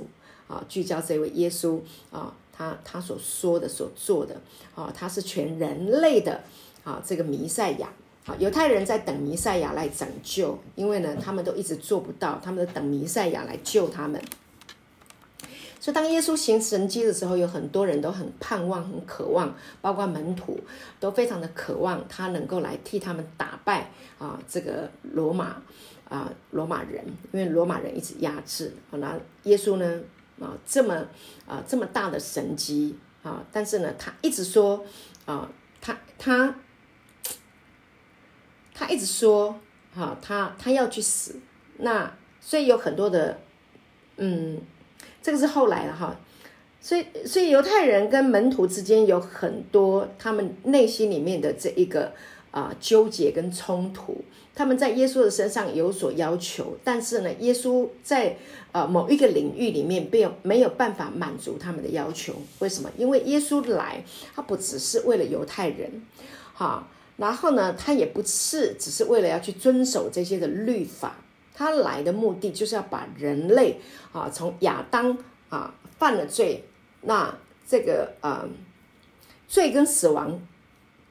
[0.49, 1.79] 啊，聚焦这位耶稣
[2.11, 4.41] 啊，他他所说的、所做的
[4.75, 6.41] 啊，他是全人类的
[6.85, 7.93] 啊这个弥赛亚。
[8.25, 14.23] 好，犹太人在等弥赛亚来拯救，因为呢，他们都一直做不到，他们在等弥赛亚来救他们。
[15.83, 20.57] 所以，当耶稣行神迹的时候，有很多人都很盼望、很渴望，包括门徒
[21.01, 25.61] 都非常的渴望他能够来替他们打败啊这个罗马
[26.09, 28.73] 啊罗马人，因为罗马人一直压制。
[28.93, 30.01] 那耶稣呢
[30.39, 30.95] 啊这么
[31.49, 34.87] 啊这么大的神迹啊，但是呢他一直说
[35.25, 36.55] 啊他他
[38.73, 39.59] 他一直说
[39.93, 41.41] 哈他他要去死。
[41.79, 43.41] 那所以有很多的
[44.19, 44.61] 嗯。
[45.23, 46.17] 这个是后来了哈，
[46.81, 52.13] 所以所以犹太人跟门徒之间有很多他们内心里面的这一个
[52.51, 58.37] 啊纠结跟冲突，他们在耶稣的身上有所要求，但是呢，耶稣在
[58.73, 62.35] 呃某一个领域里面并没有办法满足他们的要求。
[62.59, 62.91] 为什么？
[62.99, 64.05] 因为耶稣来，
[64.35, 66.03] 他不只是为了犹太人，
[66.53, 71.17] 哈，然后呢，他也不是只是为了要去遵守这些的律法。
[71.55, 73.79] 他来的目的就是要把人类
[74.13, 75.17] 啊，从亚当
[75.49, 76.65] 啊犯了罪，
[77.03, 77.39] 那
[77.69, 78.49] 这个啊
[79.47, 80.41] 罪跟死亡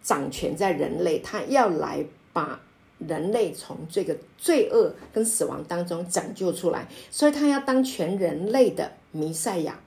[0.01, 2.59] 掌权在人类，他要来把
[2.97, 9.79] 人类从这个罪恶跟死亡当中拯救出来，所以他要当全人类的弥赛亚，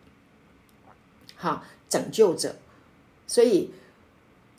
[1.36, 2.54] 好拯救者。
[3.26, 3.70] 所以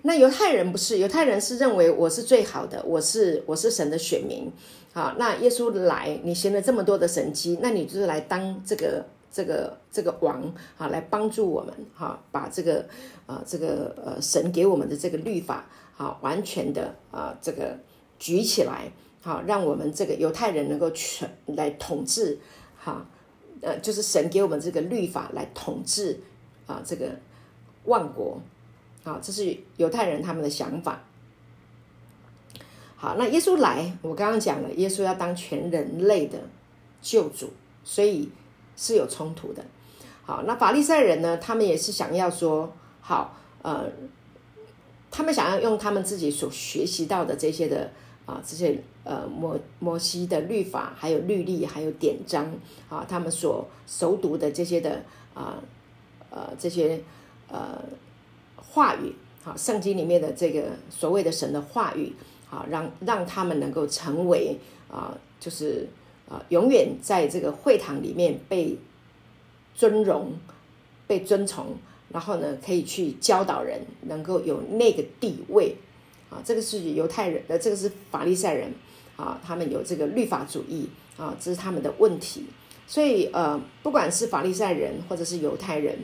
[0.01, 4.51] 那犹太人不是，犹太人是认为我是最好的，我是我是神的选民。
[4.95, 10.41] 好，那耶稣来，你行了这么多的神迹，那你就是来当这个这个这个王
[10.77, 12.85] 啊，来帮助我们哈，把这个
[13.25, 15.65] 啊这个呃神给我们的这个律法
[15.97, 17.77] 啊，完全的啊这个
[18.17, 18.89] 举起来，
[19.21, 22.39] 好，让我们这个犹太人能够全来统治
[22.77, 23.05] 哈，
[23.59, 26.17] 呃，就是神给我们这个律法来统治
[26.67, 27.09] 啊这个
[27.83, 28.39] 万国，
[29.03, 31.03] 好，这是犹太人他们的想法。
[33.05, 36.39] 好，那耶稣来，我刚刚讲了，耶稣要当全人类的
[37.03, 38.27] 救主，所以
[38.75, 39.63] 是有冲突的。
[40.23, 41.37] 好，那法利赛人呢？
[41.37, 43.85] 他们也是想要说，好，呃，
[45.11, 47.91] 他们想要用他们自己所学习到的这些的
[48.25, 52.51] 啊，这些呃摩摩西的律法，还有律例，还有典章
[52.89, 55.03] 啊，他们所熟读的这些的
[55.35, 55.61] 啊
[56.31, 56.99] 呃这些
[57.49, 57.79] 呃
[58.57, 59.13] 话语，
[59.43, 62.11] 好，圣经里面的这个所谓的神的话语。
[62.55, 64.57] 啊，让让他们能够成为
[64.89, 65.89] 啊，就是
[66.29, 68.77] 啊，永远在这个会堂里面被
[69.73, 70.31] 尊荣
[71.05, 71.75] 被尊崇，
[72.13, 75.75] 然后呢可以去教导人，能够有那个地位
[76.29, 76.41] 啊。
[76.45, 78.73] 这个是犹太人的，这个是法利赛人
[79.17, 82.45] 啊，他们有这个律法主义啊，这是他们的问题。
[82.87, 85.97] 所以呃，不管是法利赛人或者是犹太人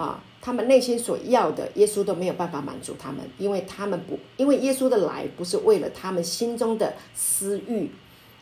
[0.00, 7.90] 啊，他们内心所要的，耶稣都没有办法满足他们，因为他们不，因为耶稣的来不是为了他们心中的私欲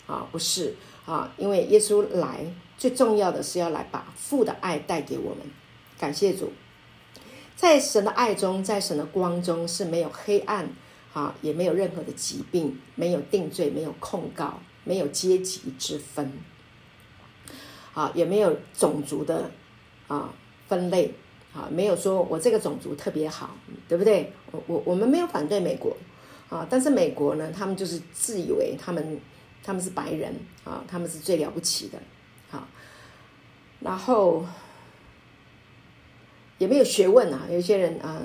[0.06, 2.44] 啊，不是啊，因为耶稣来。
[2.78, 5.38] 最重要的是要来把父的爱带给我们，
[5.98, 6.52] 感谢主，
[7.56, 10.68] 在神的爱中，在神的光中是没有黑暗
[11.12, 16.32] 啊，也没有任何的疾病，没有定罪，没有控告，没有阶级之分，
[17.94, 19.50] 啊，也没有种族的
[20.06, 20.32] 啊
[20.68, 21.12] 分类
[21.52, 23.56] 啊，没有说我这个种族特别好，
[23.88, 24.32] 对不对？
[24.52, 25.96] 我我我们没有反对美国
[26.48, 29.18] 啊，但是美国呢，他们就是自以为他们
[29.62, 30.34] 他们是白人
[30.64, 31.98] 啊，他们是最了不起的。
[32.50, 32.66] 好，
[33.80, 34.44] 然后
[36.58, 37.46] 也没有学问啊。
[37.50, 38.22] 有些人啊，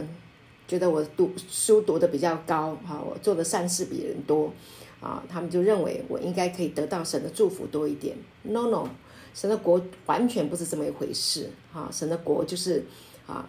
[0.68, 4.54] 觉得我读书读的比较高，哈，我做的善事比人多，
[5.02, 8.16] 啊，他们就认为我应该可以得到神的祝福多一点。
[8.44, 8.88] No No，
[9.34, 11.50] 神的国完全不是这么一回事。
[11.74, 12.86] 哈，神的国就是
[13.28, 13.48] 啊，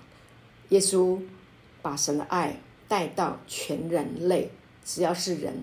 [0.70, 1.18] 耶稣
[1.82, 2.58] 把神的爱
[2.88, 4.50] 带到全人类，
[4.84, 5.62] 只要是人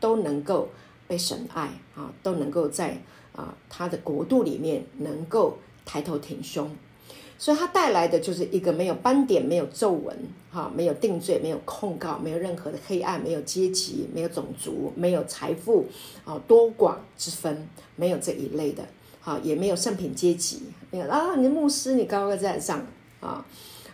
[0.00, 0.68] 都能够
[1.06, 2.98] 被神爱啊，都能够在。
[3.36, 6.70] 啊，他的国度里面能够抬头挺胸，
[7.36, 10.16] 所以他带来的就是一个没有斑点、没有皱纹、
[10.52, 15.84] 哈，没有定罪、没有控告、没有任何的黑暗、没有阶级、没有种族、没有财富
[16.24, 18.84] 啊多寡之分，没有这一类的，
[19.20, 20.62] 好，也没有圣品阶级，
[20.92, 22.86] 没有啊，你牧师你高高在上
[23.24, 23.44] 啊。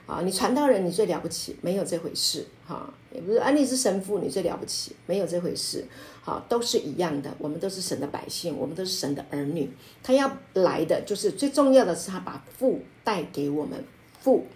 [0.06, 5.86] 啊，你传道人你最了不起，没有这回事哈，也不是啊，你是神父你最了不起，没有这回事，
[6.20, 9.70] 好，都是一样的，我们都是神的百姓，我们都是神的儿女，
[10.02, 13.84] 他要来的就是最重要的是他把父带给我们，
[14.20, 14.46] 父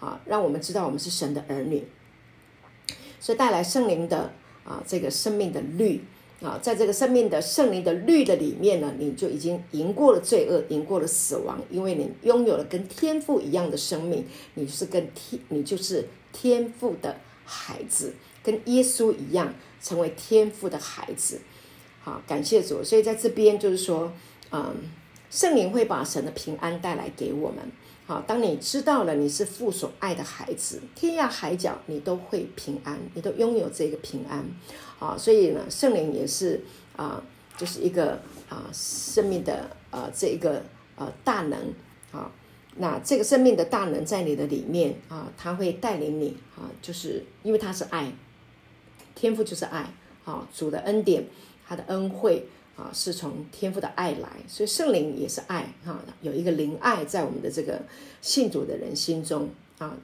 [0.00, 1.84] 啊，让我们知道我们是神的儿女，
[3.20, 4.32] 所以带来圣灵的
[4.64, 6.02] 啊这个生命的律。
[6.42, 21.40] 啊，在这个生命的圣灵的律的里面呢，你就已经赢过了罪恶，赢过了死亡，因为你拥有了跟天父一样的生命，你是跟天，你就是天父的孩子，跟耶稣一样成为天父的孩子。
[22.00, 22.82] 好，感谢主。
[22.82, 24.12] 所以在这边就是说，
[24.50, 24.74] 嗯，
[25.30, 27.58] 圣灵会把神的平安带来给我们。
[28.04, 34.44] 好，当你知道了你是父所爱的孩子，天涯海角你都会平安，你都拥有这个平安。
[35.02, 36.60] 啊，所以呢，圣灵也是
[36.94, 37.20] 啊，
[37.56, 40.62] 就是一个啊生命的呃这一个
[40.94, 41.58] 呃大能
[42.12, 42.30] 啊，
[42.76, 48.12] 那这个生命的大能在你的里面啊，他会带领你啊，就是因为他是爱，
[49.16, 49.92] 天赋就是爱
[50.24, 51.26] 啊，主的恩典，
[51.66, 57.82] 他的恩惠啊，是从天赋的爱来，所以圣灵也是爱哈，有一个灵爱在我们的这个
[58.20, 59.96] 信主的人心中啊。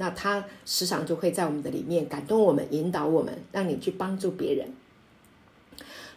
[0.00, 4.68] 那他时常就会在我们的里面感动我们，引导我们，让你去帮助别人。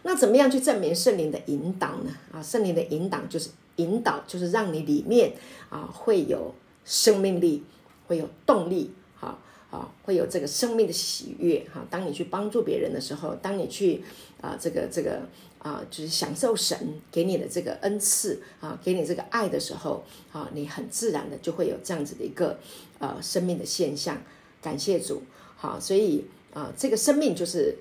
[0.03, 2.11] 那怎么样去证明圣灵的引导呢？
[2.31, 5.33] 啊，圣灵的引导就是引导，就是让你里面
[5.69, 6.53] 啊会有
[6.85, 7.63] 生命力，
[8.07, 9.37] 会有动力，哈
[9.69, 11.85] 啊，会有这个生命的喜悦，哈。
[11.89, 14.03] 当你去帮助别人的时候，当你去
[14.39, 15.21] 啊这个这个。
[15.63, 16.75] 啊，就是享受神
[17.11, 22.59] 给你的这个恩赐啊，给你这个爱的时候啊，你很自然的就会有这样子的一个
[22.97, 24.19] 呃生命的现象。
[24.59, 25.21] 感谢主，
[25.55, 27.77] 好，所以啊，这个生命就是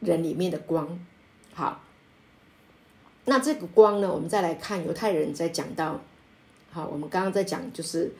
[0.00, 0.98] 人里面的光。
[1.54, 1.82] 好，
[3.24, 6.02] 那这个光呢，我们再来看犹太人在讲到，
[6.70, 8.12] 好，我们刚刚在讲就是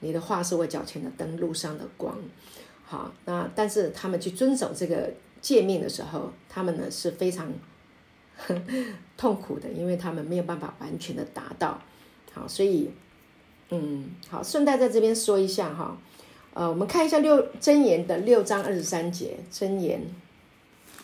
[0.00, 2.18] 你的话是我脚前的灯，路上的光。
[2.84, 7.50] 好，那但是他们去遵守这个诫命的时候，他们呢是非常。
[9.16, 11.80] 痛苦的，因为他们没有办法完全的达到，
[12.32, 12.90] 好，所以，
[13.68, 15.96] 嗯，好，顺带在这边说一下哈，
[16.54, 20.02] 呃，我们看一下六真言的六章二十三节，真言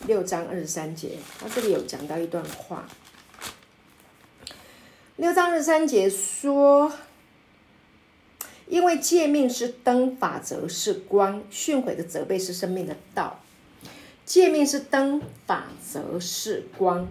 [0.05, 2.87] 六章二十三节，他这里有讲到一段话，
[5.15, 6.91] 六章二十三节说，
[8.67, 13.39] 因为诫命是灯，法则是光，训诲的责备是生命的道，
[14.25, 17.07] 诫命是灯，法则是光。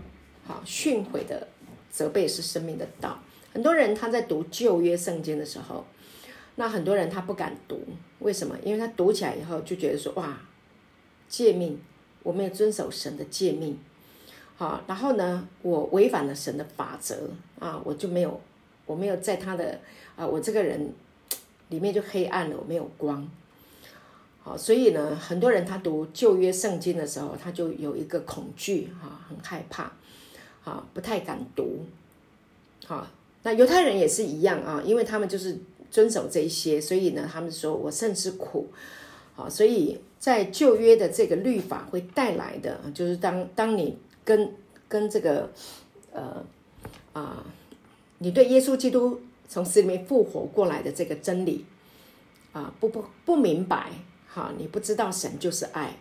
[0.47, 1.49] 好，训诲的
[1.91, 3.19] 责备是生命的道。
[3.53, 5.85] 很多人他在读旧约圣经的时候，
[6.55, 7.81] 那很多人他不敢读，
[8.21, 8.57] 为什么？
[8.63, 10.39] 因为他读起来以后就觉得说，哇，
[11.29, 11.79] 诫命，
[12.23, 13.79] 我没有遵守神的诫命，
[14.57, 18.41] 好，然后呢，我违反了神的法则啊，我就没有，
[18.85, 19.81] 我没有在他的
[20.17, 20.93] 啊，我这个人
[21.71, 23.29] 里面就黑暗了，我没有光。
[24.43, 29.93] 好，所以呢，很多人他读旧约圣经的时候，他就有一个恐惧，哈，很害怕。
[30.67, 31.87] 啊，不太敢读。
[32.85, 33.07] 好，
[33.45, 35.57] 那犹太人也是一样啊，因为他们就是
[35.93, 38.67] 遵守这一些，所以呢，他们说我甚至苦。
[39.37, 44.53] 好，所以在旧约的这个律法会带来的，就是当当你跟
[44.89, 45.51] 跟这个
[46.11, 46.45] 呃
[47.13, 47.45] 啊，
[48.19, 51.65] 你对耶稣基督从死里面复活过来的这个真理
[52.53, 53.93] 啊，不不不明白，
[54.27, 55.97] 哈，你不知道神就是爱，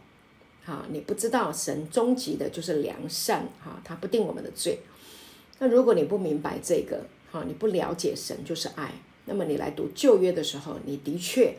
[0.66, 4.80] 哈，你不知道神终极的就是良善，哈，他不定我们的罪。
[5.60, 8.94] 那如果你不明白这个，哈，你不了解神就是爱，
[9.26, 11.56] 那么你来读旧约的时候，你的确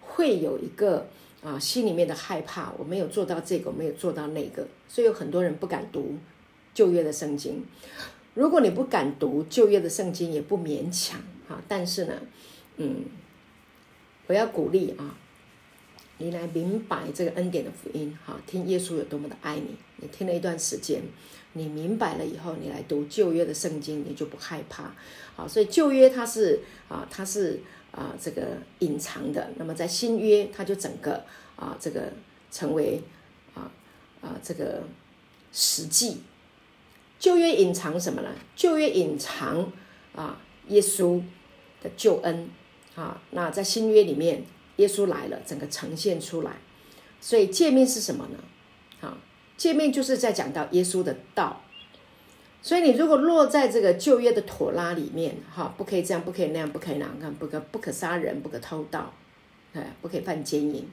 [0.00, 1.08] 会有一个。
[1.42, 6.18] 啊，心里面的害怕，我没有做到这个，我没有做到那个，所以有很多人不敢读
[6.74, 7.64] 旧约的圣经。
[8.34, 11.18] 如果你不敢读旧约的圣经，也不勉强
[11.48, 11.62] 哈。
[11.66, 12.12] 但是呢，
[12.76, 13.06] 嗯，
[14.26, 15.16] 我要鼓励啊，
[16.20, 19.74] 你来明白这个恩典的福音哈，听耶稣有多么的爱你。
[19.96, 21.02] 你听了一段时间，
[21.54, 24.94] 你明白了以后，你来读旧约的圣经，你就不害怕。
[25.34, 27.60] 好，所以旧约它是啊，它是。
[27.92, 31.24] 啊，这个隐藏的，那么在新约，它就整个
[31.56, 32.12] 啊，这个
[32.48, 33.02] 成为
[33.52, 33.68] 啊
[34.20, 34.84] 啊这个
[35.52, 36.18] 实际。
[37.18, 38.30] 旧约隐藏什么呢？
[38.54, 39.72] 旧约隐藏
[40.14, 41.20] 啊，耶稣
[41.82, 42.48] 的救恩
[42.94, 43.20] 啊。
[43.32, 44.44] 那在新约里面，
[44.80, 46.52] 耶稣来了，整个呈现出来。
[47.20, 48.38] 所以界面是什么呢？
[49.06, 49.16] 啊，
[49.56, 51.60] 界面就是在讲到耶稣的道。
[52.62, 59.12] 所以你如果落在这个旧约的妥拉里面，哈，不可以这样，不可以那样，不可以那样，不可不可杀人，不可偷盗，
[59.72, 60.86] 哎，不可以犯奸淫，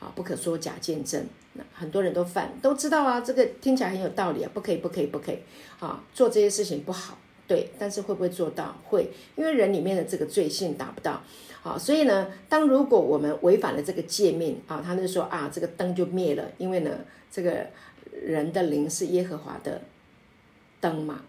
[0.00, 1.26] 啊，不可说假见证。
[1.54, 5.38] 那很多人都犯，都知道啊，这个听起来很有道理啊，不可以，不可以，不可以，
[5.80, 7.18] 啊，做这些事情不好，
[7.52, 8.74] 对，但是会不会做到？
[8.88, 11.22] 会，因为人里面的这个罪性达不到，
[11.60, 16.90] 好，所以呢，当如果我们违反了这个诫命，啊，他就说啊，这个灯就灭了，因为呢，
[17.30, 17.66] 这个
[18.10, 19.82] 人的灵是耶和华的。
[20.80, 21.22] 灯嘛，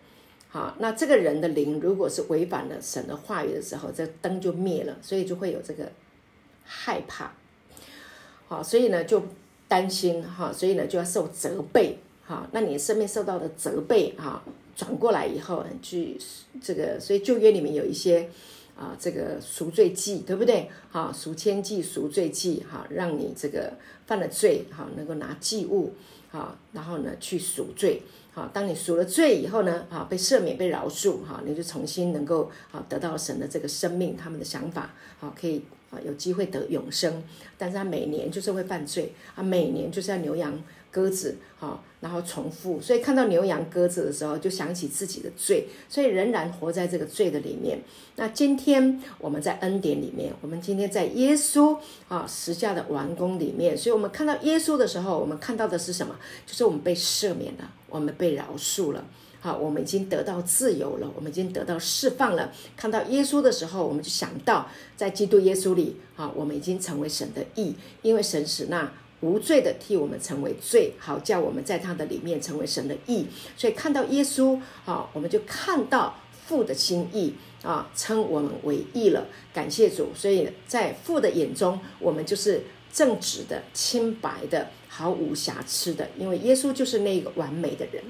[0.50, 5.92] 好，那这个人的灵如果是违反了神的话语的时候，这灯就灭了，所以就会有这个
[6.66, 7.32] 害怕，
[8.48, 9.22] 好，所以呢就
[9.68, 14.42] 担心哈，所以呢就要受责备哈，那你生命受到的责备哈，
[14.76, 16.18] 转过来以后去
[16.62, 18.30] 这个，所以旧约里面有一些
[18.76, 20.70] 啊这个赎罪祭，对不对？
[20.92, 23.74] 哈，赎愆祭、赎罪祭，哈，让你这个
[24.08, 25.94] 犯了罪哈，能够拿祭物
[26.32, 28.02] 哈，然后呢去赎罪。
[28.36, 37.24] 哈，当你赎了罪以后呢，啊，被赦免、被饶恕，哈，你就重新能够啊得到神的这个生命，他们的想法，好，可以啊有机会得永生。
[37.60, 40.60] 但是他每年就是会犯罪，啊，每年就是要牛羊
[40.94, 47.80] 鸽子，好，然后重复，所以看到牛羊鸽子的时候，就想起自己的罪，所以仍然活在这个罪的里面。
[48.16, 51.76] 那今天我们在恩典里面，我们今天在耶稣
[52.08, 56.16] 啊十架的完工里面，所以我们看到耶稣的时候，我们看到的是什么？
[56.46, 57.70] 就是我们被赦免了。
[57.90, 59.06] 我们被饶恕了，
[59.40, 62.52] 好，我们已经得到自由了，我们已经得到释放了。
[62.76, 68.92] 看到耶稣的时候，我们就想到在基督耶稣里，好，我们已经成为神的义，因为神使那
[69.24, 73.26] 无罪的替我们成为罪，好叫我们在他的里面成为神的义。
[73.58, 77.34] 所以看到耶稣，好，我们就看到父的心意
[77.64, 79.26] 啊，称我们为义了。
[79.54, 84.70] 感谢主，所以在父的眼中，我们就是正直的、清白的。
[84.96, 88.04] 毫无瑕疵的，因为耶稣就是那个完美的人，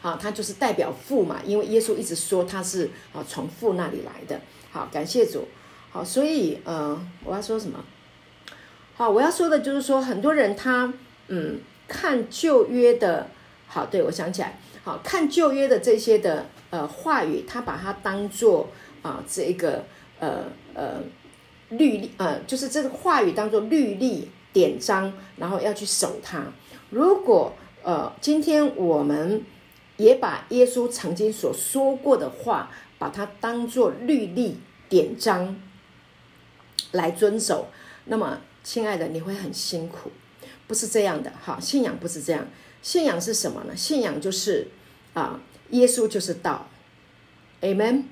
[0.00, 4.40] 好，他就是代表父嘛，因为耶稣一直说他是啊从父那里来的。
[4.72, 5.46] 好，感谢主。
[5.92, 7.78] 好，所以呃，我要说什么？
[8.94, 10.92] 好，我要说的就是说，很多人他
[11.28, 13.28] 嗯看旧约的，
[13.66, 18.68] 好，对我想起来，好看旧约的这些的呃话语，他把它当做
[19.02, 19.84] 啊这个
[20.18, 21.00] 呃呃
[21.70, 24.30] 律例呃，就是这个话语当做律例。
[24.54, 26.44] 典章，然后要去守它。
[26.90, 29.42] 如果呃，今天我们
[29.96, 35.56] 也把耶稣曾经所说过的话，把它当做律例典章
[36.92, 37.66] 来遵守，
[38.04, 40.10] 那么，亲爱的，你会很辛苦。
[40.66, 42.48] 不是这样的，哈，信仰不是这样。
[42.82, 43.76] 信仰是什么呢？
[43.76, 44.68] 信仰就是
[45.12, 45.38] 啊，
[45.70, 46.66] 耶稣就是道
[47.60, 48.04] ，Amen。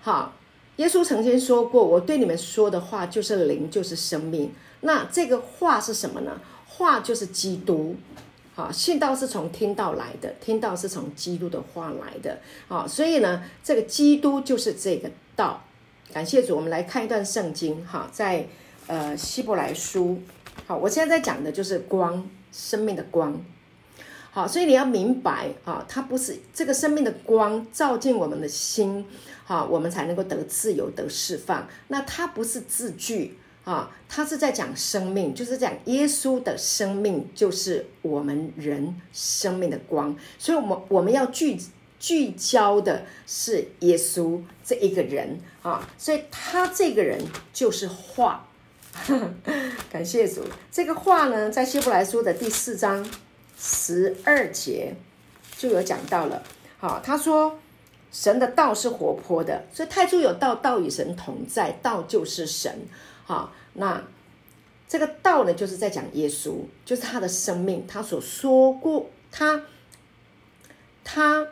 [0.00, 0.34] 好，
[0.76, 4.52] 耶稣曾经说过，我对你们说的话就是灵，就是生命。
[4.80, 6.40] 那这个话是什么呢？
[6.66, 7.96] 话就是基督，
[8.54, 15.64] 好，信道是从听到来的，听到是从基督的话来的，好，所以呢，这个基督就是这个道。
[16.12, 18.46] 感谢主，我们来看一段圣经，哈，在
[18.86, 20.20] 呃希伯来书，
[20.66, 23.38] 好，我现在在讲的就是光，生命的光，
[24.30, 29.04] 好，所以你要明白，啊，它不是这个生命的光照进我们的心，
[29.44, 33.38] 好，我们才能够得自由得释放，那它不是字句。
[33.66, 40.16] 啊，他是在讲生命，就是讲耶稣的生命，就是我们人生命的光。
[40.38, 41.58] 所以，我们我们要聚
[41.98, 47.20] 聚焦的是耶稣这一个人啊，所以他这个人
[47.52, 48.46] 就是话。
[49.90, 53.08] 感谢主，这个话呢，在希伯来书的第四章
[53.58, 54.94] 十二节
[55.56, 56.42] 就有讲到了。
[56.78, 57.58] 好，他说
[58.12, 62.86] 神的道是活泼的，所以太初有道，道与神同在，道就是神。
[63.24, 64.02] 好，那
[64.88, 69.62] 这个道呢，就是在讲耶稣，就是他的生命，他所说过，他
[71.04, 71.46] 他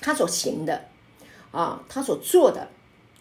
[0.00, 0.88] 他所行的
[1.52, 2.68] 啊，他所做的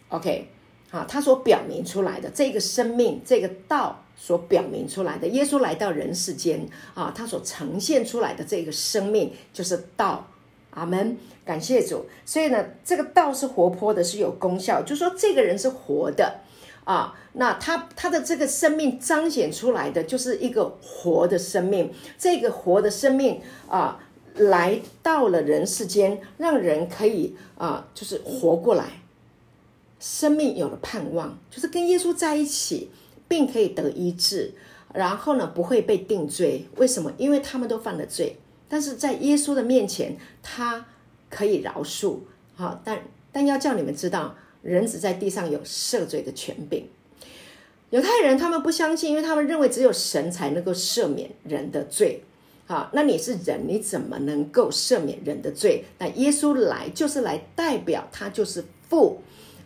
[0.10, 0.50] ，OK。
[0.92, 10.28] 啊，他所表明出来的这个生命，这个道所表明出来的，耶稣来到人世间啊，他所呈现出来的这个生命就是道。
[10.74, 12.06] 阿门，感谢主。
[12.26, 16.40] 所以呢，这个道是活泼的，是有功效，就说这个人是活的
[16.86, 17.14] 啊。
[17.34, 24.00] 那他他的这个生命彰显出来的就是一个活的生命，这个活的生命啊，
[24.36, 29.01] 来到了人世间，让人可以啊，就是活过来。
[30.02, 32.90] 生命有了盼望，就是跟耶稣在一起，
[33.28, 34.52] 并可以得医治，
[34.96, 36.66] 然后呢不会被定罪。
[36.78, 37.14] 为什么？
[37.20, 38.36] 因为他们都犯了罪，
[38.68, 40.88] 但是在耶稣的面前，他
[41.30, 42.18] 可以饶恕。
[42.56, 46.88] 好，但但要叫你们知道，人子在地上有赦罪的权柄。
[47.92, 52.24] 犹太人他们不相信，因为他们认为只有神才能够赦免人的罪。
[52.66, 55.84] 好，那你是人，你怎么能够赦免人的罪？
[56.00, 59.22] 那耶稣来就是来代表，他就是父。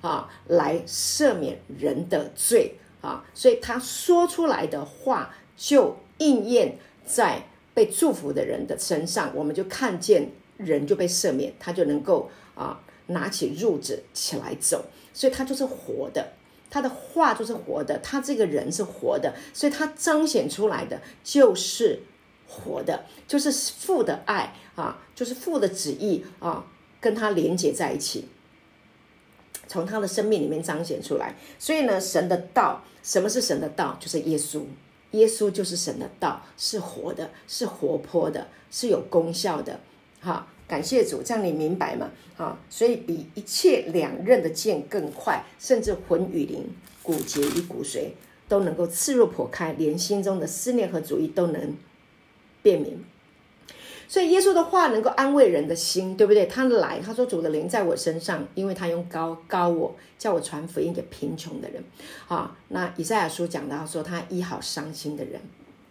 [0.06, 7.42] 啊，来赦免人的罪啊，所以他说出来的话就应验在
[7.74, 16.34] 被祝福的人的身上，我们就看见人就被赦免，他就能够啊拿起褥子起来走，所以他就是活的，
[16.70, 22.04] 他的话就是活的，他这个人是活的，所以他彰显出来的就是
[22.48, 26.64] 活的，就是父的爱啊，就是父的旨意啊，
[27.02, 28.28] 跟他连接在一起。
[29.68, 33.98] 从他的生命里面彰显出来，所以呢，神的道，什么是神的道？
[34.00, 34.62] 就是耶稣，
[35.12, 39.80] 耶稣就是神的道，是活的，是活泼的，是有功效的。
[40.20, 42.10] 哈，感谢主，这样你明白吗？
[42.36, 46.66] 哈，所以比一切两刃的剑更快，甚至魂与灵、
[47.02, 48.10] 骨节与骨髓
[48.48, 51.76] 都能够刺入破开，连心中的思念和主意都能
[52.62, 53.04] 辨明。
[54.08, 56.46] 所以耶稣的话能够安慰人的心，对不对？
[56.46, 61.84] 他来，他说主的灵在我身上，因为他用高高我，叫我传福音给贫穷的人。
[62.28, 65.42] 啊，那以赛亚书讲到说他医好伤心的人，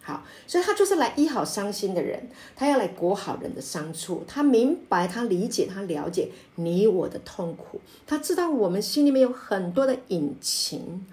[0.03, 11.07] 好，所以他就是来医好伤心的人，他要来裹好人的伤处，他明白，他理解，他了解你我的痛苦，他知道我们心里面有很多的隐情，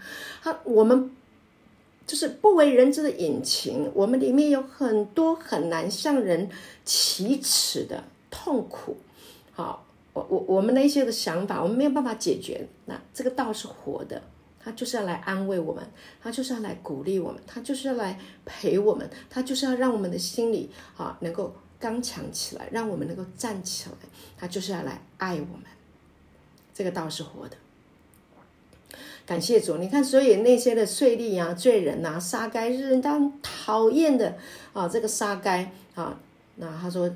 [0.44, 1.12] 他我们。
[2.12, 6.50] 就是不为人知的隐情，我们里面有很多很难向人
[6.84, 8.98] 启齿的痛苦。
[9.54, 12.68] 好，我我我们的一些的想法，我们没有办法解决。
[12.86, 14.22] 那这个道是活的，
[14.60, 15.90] 他就是要来安慰我们，
[16.22, 23.96] 他就是要来鼓励我们，他就是要来陪我们，他就是要让我们的心里啊能够刚强起来，让我们能够站起来。
[24.38, 25.64] 他就是要来爱我们。
[26.74, 27.56] 这个道是活的。
[29.32, 34.36] 感谢主，你看，所以那些的税吏啊、罪人呐、杀该日人当讨厌的
[34.74, 36.20] 啊，这个杀该啊，
[36.58, 37.10] 那他说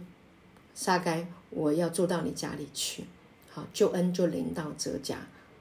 [0.74, 3.04] 杀该，我要住到你家里去，
[3.50, 5.18] 好，救恩就临到这家，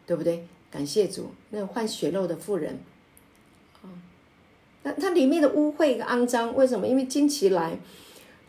[0.07, 0.47] 对不对？
[0.71, 2.79] 感谢主，那个换血肉的妇人
[3.83, 3.91] 啊，
[4.85, 6.87] 那它里面的污秽跟肮脏，为什么？
[6.87, 7.77] 因为惊奇来，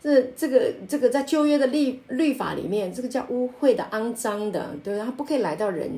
[0.00, 5.90] 这这个这个在旧约的律律法里面，这个叫污秽的、肮脏的，对不对，他不可以来到人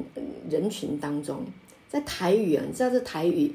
[0.49, 1.45] 人群当中。
[1.89, 3.55] 在台语啊，你知道这台语？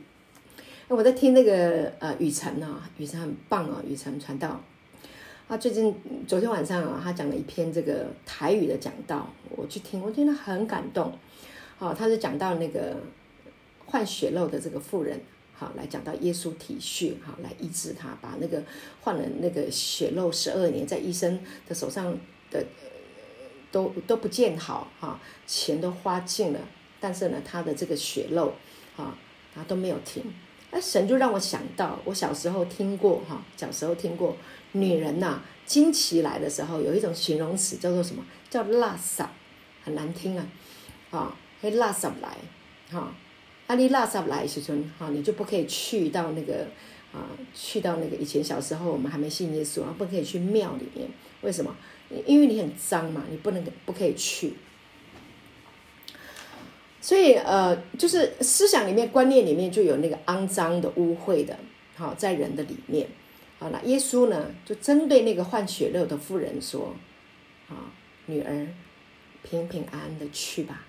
[0.87, 4.59] 我在听那个呃雨辰啊，雨辰很棒啊，雨辰传道。
[5.47, 5.93] 他最近
[6.27, 11.13] 昨天晚上啊，他讲了一篇这个台语的讲道，我去听，我听得很感动。
[11.77, 12.97] 好，他是讲到那个
[13.85, 15.19] 换血肉的这个妇人，
[15.53, 18.63] 好来讲到耶稣体恤，好来医治他，把那个
[19.01, 22.17] 换了那个血肉十二年，在医生的手上
[22.49, 22.65] 的
[23.71, 26.59] 都都不见好，哈，钱都花尽了。
[27.03, 28.53] 但是呢，他的这个血肉，
[28.95, 29.13] 啊，
[29.53, 30.23] 他都没有停。
[30.71, 34.37] 那神就让我想到，我小时候听过，哈，小时候听过，
[34.71, 38.23] 女人呐，经期来的时候，有一种形容词叫做什么？
[38.49, 39.29] 叫拉撒，
[39.83, 40.47] 很难听啊，
[41.11, 42.37] 啊，会拉撒来，
[42.89, 43.13] 哈，
[43.67, 46.67] 阿你拉撒来时阵，哈，你就不可以去到那个，
[47.11, 51.09] 啊，去到那个以前小时候我们还没信耶稣啊，不可以去庙里面，
[51.41, 51.75] 为什么？
[52.25, 54.53] 因为你很脏嘛，你不能不可以去。
[57.03, 61.59] 所以，呃，就是思想里面、观念里面就有那个肮脏的、污秽的，
[61.95, 63.05] 好，在人的里面，
[63.59, 66.95] 好，那耶稣呢，就针对那个换血肉的妇人说，
[67.67, 67.91] 啊，
[68.27, 68.67] 女儿
[69.43, 70.85] 平平安安的去吧。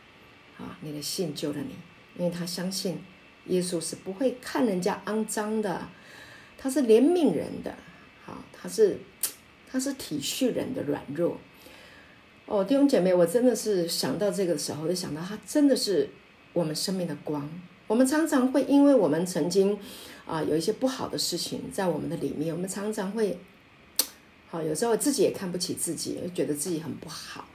[0.56, 1.74] 啊，你的信救了你，
[2.16, 3.02] 因为他相信
[3.46, 5.88] 耶稣是不会看人家肮脏的，
[6.56, 7.74] 他是怜悯人的，
[8.24, 9.00] 好，他是
[9.68, 11.40] 他是体恤人的软弱。
[12.46, 16.10] 哦，弟兄姐妹，我真的是想到这个时候，就想到他真的是
[16.52, 17.48] 我们生命的光。
[17.86, 19.78] 我们常常会因为我们曾经
[20.26, 23.38] 啊有一些不好的事情在我们的里面，我们常常会
[24.50, 27.46] 好，有时候自己也看不起自己，觉得自己很不好。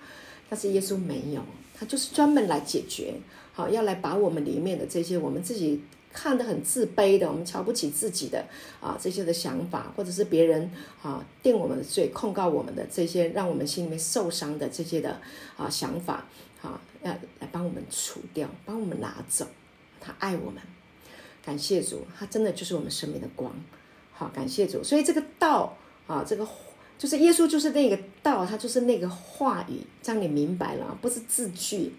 [0.49, 1.43] 但是耶稣没有，
[1.77, 3.13] 他就是专门来解决，
[3.53, 5.81] 好，要来把我们里面的这些我们自己
[6.11, 8.45] 看得很自卑的，我们瞧不起自己的
[8.81, 15.19] 啊这些的想法，或者是别人啊定我们的罪、控告我们的这些，让我们心里面受伤的这些的
[15.57, 16.25] 啊想法，
[16.59, 19.47] 好，要来帮我们除掉，帮我们拿走。
[19.99, 20.61] 他爱我们，
[21.43, 23.53] 感谢主，他真的就是我们生命的光。
[24.13, 24.83] 好，感谢主。
[24.83, 26.47] 所以这个道啊，这个。
[26.97, 31.93] 就是耶稣，就是那个道，他就是那个话语，这样你明白了，不是字句，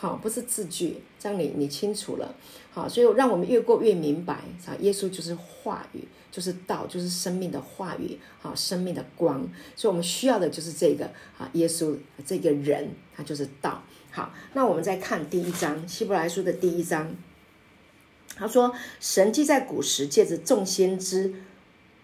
[0.00, 2.34] 好，不是字句，这样你你清楚了，
[2.72, 4.32] 好，所以让我们越过越明白，
[4.64, 9.46] 啊，耶稣就是话语，就是道，就是生命的话语，好，生命的光，
[9.76, 11.04] 所以我们需要的就是这个
[11.36, 11.94] 啊，耶稣
[12.24, 17.14] 这个人，他就是道，好，那我们再看第一章，希伯来书的第一章，
[18.36, 21.34] 他说，神既在古时借着众先知。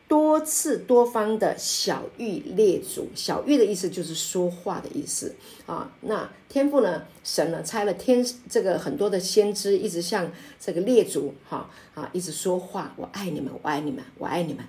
[0.08, 5.34] 多次多方的小玉列祖，小玉的意思就是说话的意思
[5.66, 5.92] 啊。
[6.02, 7.02] 那天父呢？
[7.24, 7.62] 神呢？
[7.62, 10.30] 拆了天这个很多的先知，一直向
[10.60, 12.94] 这个列祖哈啊，一直说话。
[12.96, 14.64] 我爱你们，我爱你们，我爱你们。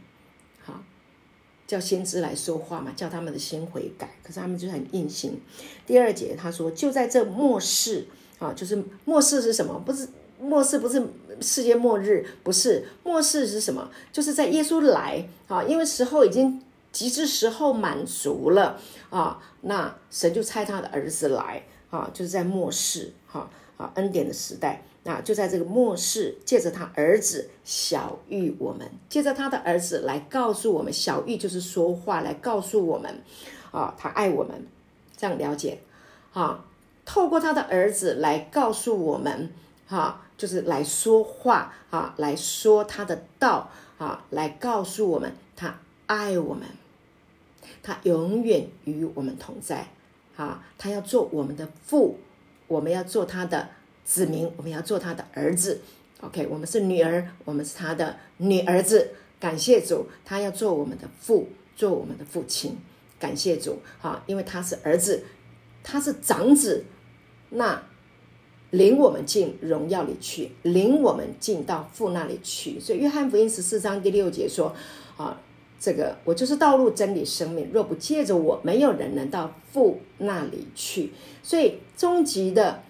[0.63, 0.83] 好，
[1.67, 4.15] 叫先知来说话嘛，叫他们的心悔改。
[4.23, 5.39] 可是他们就很硬心。
[5.85, 8.07] 第二节他说，就在这末世
[8.39, 9.79] 啊，就是末世是什么？
[9.85, 10.07] 不是。
[10.39, 10.99] 末世不是
[11.41, 13.89] 世界末日，不是末世是什么？
[14.11, 16.61] 就是在耶稣来啊，因为时候已经
[16.91, 18.79] 极致时候满足了
[19.09, 33.21] 啊，那神就差他的儿子来啊，就是在末世哈啊恩典的时代，那就在这个末世，借着他儿子小玉我们，借着他的儿子来告诉我们，小玉就是说话来告诉我们
[33.71, 34.65] 啊，他爱我们，
[35.15, 35.79] 这样了解
[36.33, 36.65] 啊，
[37.05, 39.51] 透过他的儿子来告诉我们
[39.87, 40.23] 哈。
[40.37, 46.67] 就是来说话啊，来说他的道啊，来告诉我们他爱我们，
[47.81, 49.87] 他永远与我们同在
[50.35, 52.19] 啊，他要做我们的父，
[52.67, 53.69] 我们要做他的
[54.05, 55.81] 子民，我们要做他的儿子。
[56.21, 59.09] OK，我们是女儿，我们是他的女儿子。
[59.39, 62.77] 感谢主，他要做我们的父，做我们的父亲。
[63.19, 65.23] 感谢主啊，因为他是儿子，
[65.83, 66.85] 他是长子，
[67.49, 67.81] 那。
[68.71, 72.79] 领我们进荣耀里去，领我们进到父那里去。
[72.79, 74.75] 所以约翰福音十四章第六节说
[75.15, 75.39] ：“啊，
[75.79, 81.11] 这个我就是道路、真理、生命，若不借着我，没有人能到父那里去。”
[81.41, 82.83] 所以终极的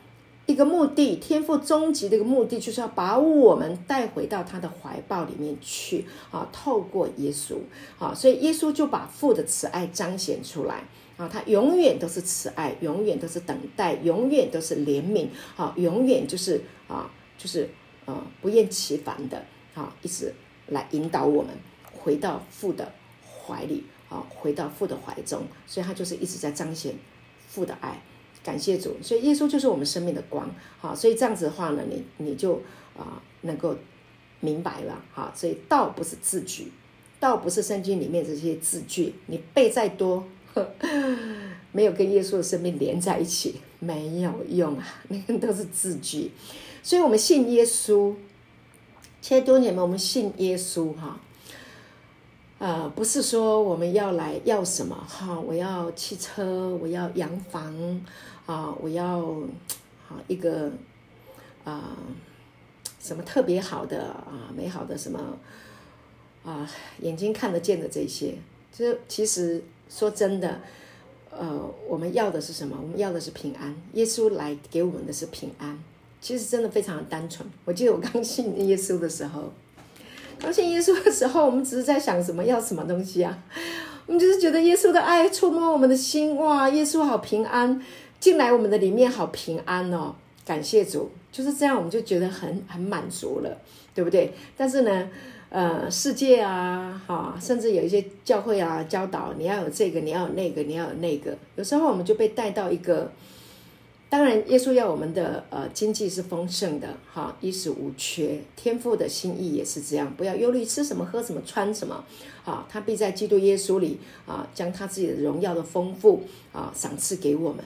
[0.48, 6.06] 一个目的，天赋终极的一个目的，就是要把我们带回到他的怀抱里面去。
[6.32, 7.58] 啊，透过耶稣，
[8.00, 10.86] 啊，所以耶稣就把父的慈爱彰显出来。
[11.18, 17.68] 啊，他永远都是慈爱，永远都是等待，永远都是怜悯，啊，永远就是啊，就是
[18.06, 19.44] 呃不厌其烦的
[19.74, 20.32] 啊，一直
[20.68, 21.52] 来引导我们
[21.92, 22.94] 回到父的
[23.26, 26.94] 怀里，啊，回到父的怀中，所以他就是一直在彰显
[27.48, 28.00] 父的爱，
[28.44, 30.48] 感谢主，所以耶稣就是我们生命的光，
[30.78, 32.62] 好，所以这样子的话呢，你你就
[32.96, 33.76] 啊能够
[34.40, 36.72] 明白了，好，所以道不是字句，
[37.20, 40.24] 道不是圣经里面这些字句，你背再多。
[41.72, 44.88] 没有跟耶稣的生命连在一起，没有用啊！
[45.10, 46.32] 那个都是字句，
[46.82, 48.16] 所以我们信耶稣。
[49.22, 51.20] 千多年们，我们信耶稣哈。
[52.60, 55.40] 呃，不是说我们要来要什么哈？
[55.40, 58.02] 我要汽车，我要洋房
[58.46, 59.20] 啊，我要
[60.08, 60.72] 好一个
[61.64, 61.98] 啊
[63.00, 65.38] 什么特别好的啊美好的什么
[66.44, 66.68] 啊
[67.02, 68.36] 眼睛看得见的这些，
[68.72, 69.64] 就其实。
[69.90, 70.60] 说真的，
[71.32, 72.78] 呃，我们要的是什么？
[72.82, 73.76] 我们要的是平安。
[73.94, 75.78] 耶稣来给我们的是平安。
[76.20, 77.48] 其实真的非常的单纯。
[77.64, 79.54] 我记得我刚信耶稣的时候，
[80.40, 83.38] 刚信耶稣的时候，我们只是在想什么要什么东西啊？
[84.08, 87.82] 我们就是觉得耶稣的爱触摸我们的心，哇，耶稣好平安，
[88.20, 93.58] 进来我们的里面好平安哦，感谢主，就是这样，我们就觉得很很满足了，
[93.94, 94.34] 对不对？
[94.58, 95.10] 但是呢？
[95.50, 101.38] 呃，世界啊，哈，甚至有一些教会啊教导，你要有这个，你要有那个，你要有那个。
[101.56, 103.12] 有时候我们就被带到一个
[104.10, 108.42] 当然，耶稣要我们的呃经济是丰盛的，哈，衣食无缺。
[108.56, 112.04] 天父的心意也是这样，不要忧虑吃什么、喝什么、穿什么，
[112.46, 117.64] 啊，他必在基督耶稣里啊，将他自己的荣耀的丰富啊赏赐给我们，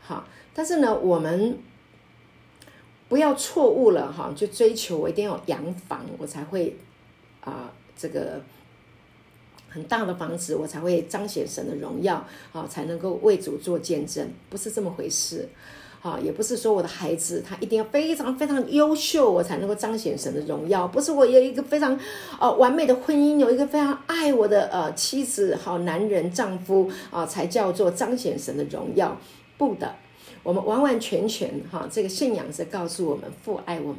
[0.00, 0.26] 好。
[0.54, 1.58] 但是呢，我们
[3.08, 6.76] 不要错误了，哈，就追求我一定要洋房，我才会
[7.42, 8.40] 啊这个
[9.68, 15.48] 很大的房子，我才会彰显神的荣耀，啊，才能够为主做见证，不是这么回事。
[16.02, 20.88] 啊，也不是说我的孩子他一定要非常非常优秀，我才能够彰显神的荣耀。
[20.88, 21.96] 不是我有一个非常
[22.40, 29.16] 呃完美的婚姻，有一个非常爱我的呃妻子、好男人、丈夫啊，才叫做彰显神的荣耀。
[29.56, 29.94] 不的，
[30.42, 33.98] 我们完完全全哈，这个信仰是告诉我们父爱我们，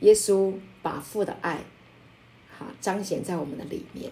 [0.00, 1.58] 耶稣把父的爱
[2.58, 4.10] 好彰显在我们的里面。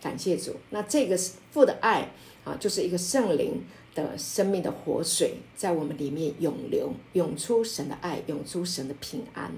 [0.00, 2.10] 感谢主，那这个是父的爱
[2.44, 3.62] 啊，就是一个圣灵。
[3.94, 9.52] 的生命的活水在我们里面涌流，涌出神的爱，涌出神的平安，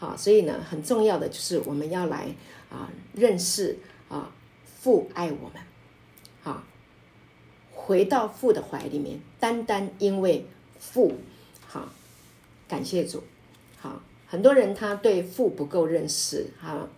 [0.00, 2.34] 啊，所以呢，很重要的就是我们要来
[2.68, 4.32] 啊认识啊
[4.64, 5.62] 父爱我们，
[6.42, 6.66] 啊，
[7.72, 10.44] 回到父的怀里面，单单因为
[10.80, 11.14] 父，
[11.64, 11.88] 好，
[12.66, 13.22] 感谢主，
[13.78, 16.88] 好，很多人他对父不够认识，哈，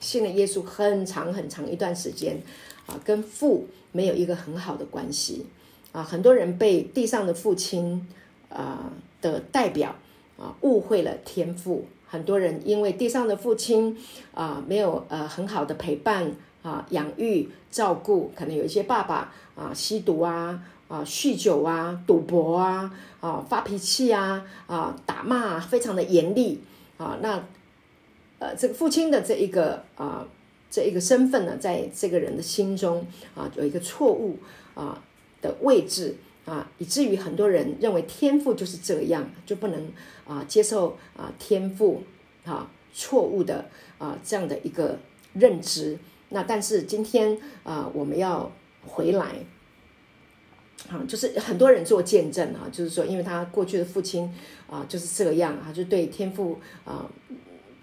[0.00, 2.40] 信了耶稣很长很长一段时间，
[2.86, 5.46] 啊，跟父没有一个很好的关系。
[5.92, 8.06] 啊，很多人被地上的父亲
[8.50, 8.92] 啊
[9.22, 9.94] 的代表
[10.36, 11.86] 啊误会了天赋。
[12.06, 13.96] 很多人因为地上的父亲
[14.32, 16.32] 啊没有呃很好的陪伴
[16.62, 26.60] 啊养育照顾，可能有一些爸爸啊吸毒啊啊酗酒啊赌博啊啊发脾气啊啊打骂非常的严厉
[26.98, 27.42] 啊那
[28.38, 30.26] 呃这个父亲的这一个啊
[30.70, 34.38] 这一个身份呢，在这个人的心中啊有一个错误
[34.74, 35.02] 啊。
[35.40, 36.16] 的位置
[36.46, 39.92] 啊，以至于很多人认为天赋就是这样，就不能
[40.26, 42.02] 啊接受啊天赋
[42.44, 43.66] 啊错误的
[43.98, 44.98] 啊这样的一个
[45.34, 45.96] 认知。
[46.30, 48.50] 那但是今天啊，我们要
[48.84, 49.36] 回来
[50.88, 54.28] 啊，就是很多人做见证啊，就是说，因为他过去的父亲
[54.68, 57.08] 啊就是这样啊，就对天赋啊，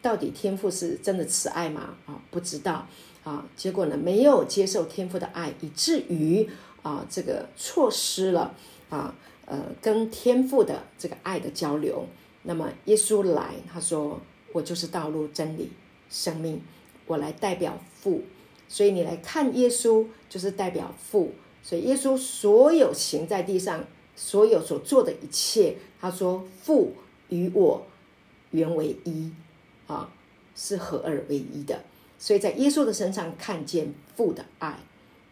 [0.05, 1.95] 到底天赋是真的慈爱吗？
[2.05, 2.87] 啊，不知道
[3.23, 6.47] 啊，结果呢，没有接受天赋的爱，以至于。
[6.83, 8.53] 啊，这个错失了
[8.91, 9.15] 啊，
[9.47, 12.05] 呃，跟天父的这个爱的交流。
[12.43, 14.21] 那么耶稣来，他说
[14.53, 15.71] ：“我就是道路、真理、
[16.11, 16.61] 生命，
[17.07, 18.21] 我来代表父。”
[18.69, 21.31] 所以你来看耶稣，就是代表父。
[21.63, 23.83] 所以耶稣所有行在地上，
[24.15, 26.93] 所有所做的一切，他说：“父
[27.29, 27.83] 与我
[28.51, 29.31] 原为一，
[29.87, 30.09] 啊，
[30.55, 31.83] 是合二为一的。”
[32.19, 34.79] 所以在耶稣的身上看见父的爱，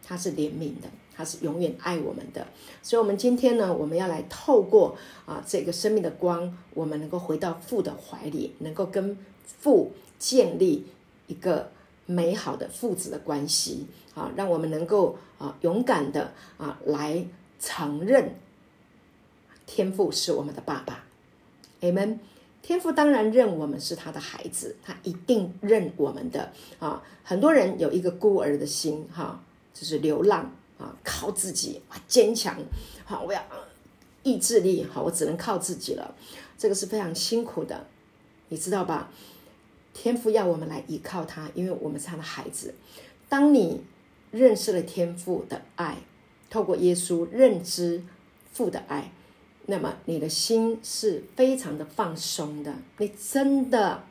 [0.05, 0.89] 他是怜悯的。
[1.15, 2.47] 他是永远爱我们的，
[2.81, 4.97] 所以，我们今天呢，我们要来透过
[5.27, 10.87] 啊这个生命的光，我们能够回到父的怀里，能够跟父建立
[11.27, 11.69] 一个
[12.07, 13.85] 美好的父子的关系
[14.15, 17.23] 啊，让我们能够啊勇敢的啊来
[17.59, 18.33] 承认
[19.67, 21.05] 天父是我们的爸爸
[21.81, 22.17] ，amen。
[22.63, 27.03] 天父当然认我们是他的孩子，他一定认我们的啊。
[27.23, 29.39] 很多人有一个孤儿的心，哈，
[29.71, 30.51] 就是流浪。
[30.79, 32.57] 啊，靠自己啊，坚强，
[33.05, 33.41] 好，我要
[34.23, 36.15] 意志力，好，我只能靠自己了，
[36.57, 37.85] 这个是非常辛苦的，
[38.49, 39.09] 你知道吧？
[39.93, 42.73] 天父要我们来依靠他，因为我们是他的孩子。
[43.29, 43.83] 当你
[44.31, 45.99] 认识了天父的爱，
[46.49, 48.03] 透过耶稣认知
[48.51, 49.13] 父的爱，
[49.65, 52.73] 那么你的心是非常的放松的。
[52.97, 54.03] 你真的，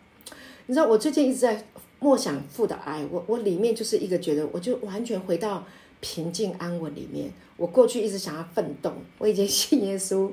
[0.67, 1.65] 你知道，我最近一直在
[1.99, 5.65] 默想父的爱，我我里面就是一个觉得，我就完全回到。
[6.05, 8.93] 平静安稳里面，我过去一直想要奋斗。
[9.19, 10.29] 我已经 信耶稣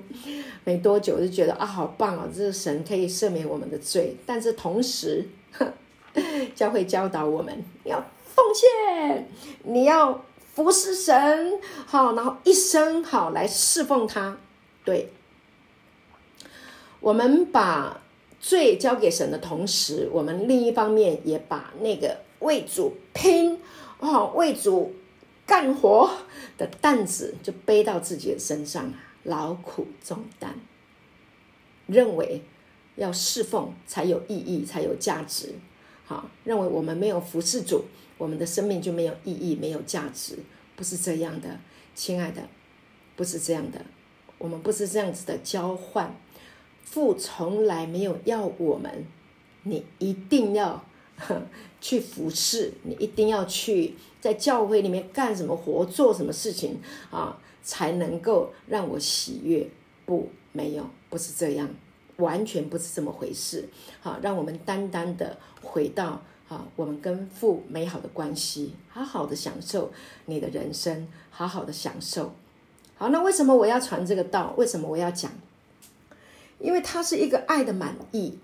[0.64, 2.28] 没多久，就觉得啊，好棒哦！
[2.36, 5.24] 这个神可以赦免我们的罪，但是同时，
[6.56, 9.28] 教会教导我们要奉献，
[9.62, 14.36] 你要服侍神，好，然后一生好来侍奉他。
[14.90, 15.12] 对，
[17.00, 18.02] 我们把
[18.40, 23.60] 罪交给神的同时，我们另一方面也把那个为主拼，
[24.00, 24.96] 哦，为主。
[25.46, 26.08] 干活
[26.60, 30.54] 的担子就背到自己的身上劳苦重担，
[31.88, 32.44] 认为
[32.96, 35.56] 要侍奉才有意义，才有价值。
[36.06, 37.86] 好，认为我们没有服侍主，
[38.20, 40.38] 我们的生命就没有意义，没有价值，
[40.76, 41.60] 不是这样的，
[41.96, 42.44] 亲爱的，
[43.16, 43.84] 不是这样的，
[44.40, 46.16] 我们不是这样子的交换。
[46.84, 49.06] 父从来没有要我们，
[49.62, 50.84] 你一定要。
[51.82, 56.80] 去服侍你，一定要去在教会里面干什么活，做什么事情
[57.12, 59.70] 啊，才能够让我喜悦。
[60.06, 61.70] 不，没有，不是这样，
[62.16, 63.68] 完全不是这么回事。
[64.00, 69.92] 好，让我们单单的回到啊，我们跟父美好的关系，好好的享受
[70.26, 72.34] 你的人生，好好的享受。
[73.00, 74.54] 好，那为什么我要传这个道？
[74.58, 75.32] 为什么我要讲？
[76.60, 78.38] 因为它是一个爱的满意。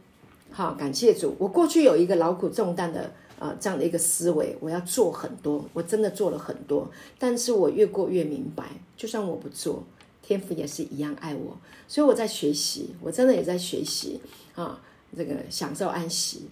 [0.50, 1.36] 好，感谢主。
[1.38, 6.90] 我过去有一个劳苦重担的啊这样的一个思维，我要做很多，我真的做了很多，
[7.20, 8.64] 但是我越过越明白，
[8.96, 9.84] 就算我不做，
[10.22, 11.58] 天父也是一样爱我。
[11.90, 14.22] 所以我在学习，我真的也在学习
[14.56, 14.80] 啊，
[15.18, 16.48] 这个享受安息，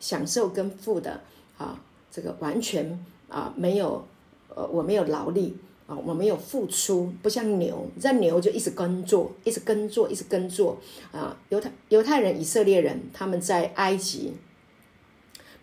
[0.00, 1.20] 享受跟父的
[1.56, 4.04] 啊这个完全啊没有
[4.48, 5.56] 呃我没有劳力。
[5.90, 10.78] 啊，我没有付出，不像牛，在牛就一直耕作，一直耕作，一直耕作。
[11.10, 14.34] 啊，犹太犹太人、以色列人，他们在埃及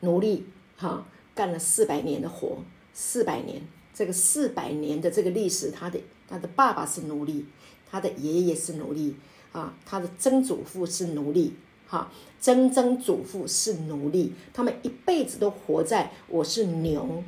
[0.02, 2.58] 奴隶，哈，干了四百年的活，
[2.94, 3.62] 四百年。
[3.94, 5.98] 这个四百年的这个历史，他的
[6.28, 7.46] 他的爸爸是奴隶，
[7.90, 9.16] 他的爷爷是奴隶，
[9.54, 11.54] 啊，他的曾祖父是奴隶，
[11.88, 12.12] 哈，
[12.42, 17.24] 曾曾祖父是奴隶，他们一辈子都活在我是牛，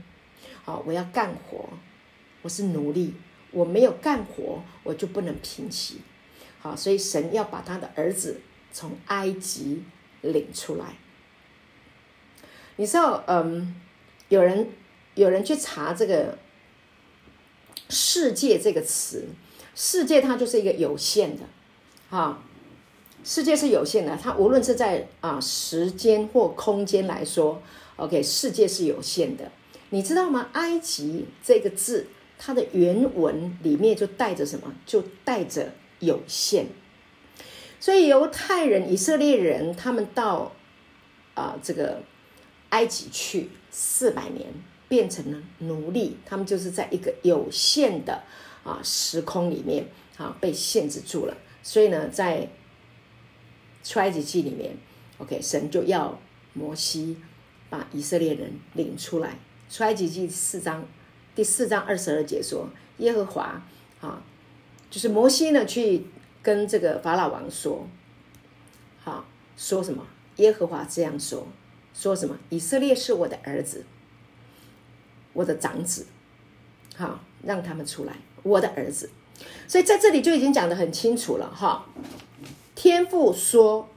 [0.66, 1.70] 好，我要干活。
[2.42, 3.14] 我是奴隶，
[3.52, 6.02] 我没有干活，我就不能平息。
[6.60, 8.40] 好，所以神要把他的儿子
[8.72, 9.84] 从埃及
[10.22, 10.96] 领出来。
[12.78, 13.76] 你知道，嗯，
[14.30, 14.70] 有人
[15.16, 16.38] 有人去查这个
[17.90, 19.28] “世界”这个词
[19.76, 21.44] ，“世界”它就是一个有限的，
[22.10, 22.42] 哈，
[23.24, 24.16] 世界是有限的。
[24.16, 27.62] 它无论是在啊时间或空间来说
[27.98, 29.52] ，OK，世界是有限的。
[29.90, 30.50] 你知道吗？
[30.54, 32.08] 埃及这个字。
[32.42, 34.74] 它的原文里面就带着什么？
[34.86, 36.68] 就带着有限。
[37.82, 40.54] 所以犹太人、以色列人他们到
[41.34, 42.02] 啊这个
[42.70, 44.48] 埃及去四百年，
[44.88, 46.18] 变成了奴隶。
[46.26, 48.24] 他们就是在一个有限的
[48.64, 49.86] 啊时空里面
[50.16, 51.36] 啊被限制住了。
[51.62, 52.48] 所以呢，在
[53.84, 54.78] 出埃及记里面
[55.18, 56.18] ，OK，神就要
[56.54, 57.18] 摩西
[57.70, 59.38] 把以色列人领出来。
[59.70, 60.88] 出埃及记四章。
[61.40, 62.68] 第四章二十二节说
[63.00, 63.64] ：“耶和华
[64.02, 64.22] 啊，
[64.92, 66.06] 就是摩西呢，去
[66.44, 67.88] 跟这个法老王说，
[69.02, 69.24] 好
[69.56, 70.06] 说什么？
[70.36, 71.48] 耶和华这样说，
[71.94, 72.38] 说什么？
[72.50, 73.86] 以色列是我的儿子，
[75.32, 76.08] 我的长子，
[76.98, 79.10] 好让他们出来，我的儿子。
[79.66, 81.86] 所以在这里就已经讲得很清楚了，哈。
[82.76, 83.88] 天父说，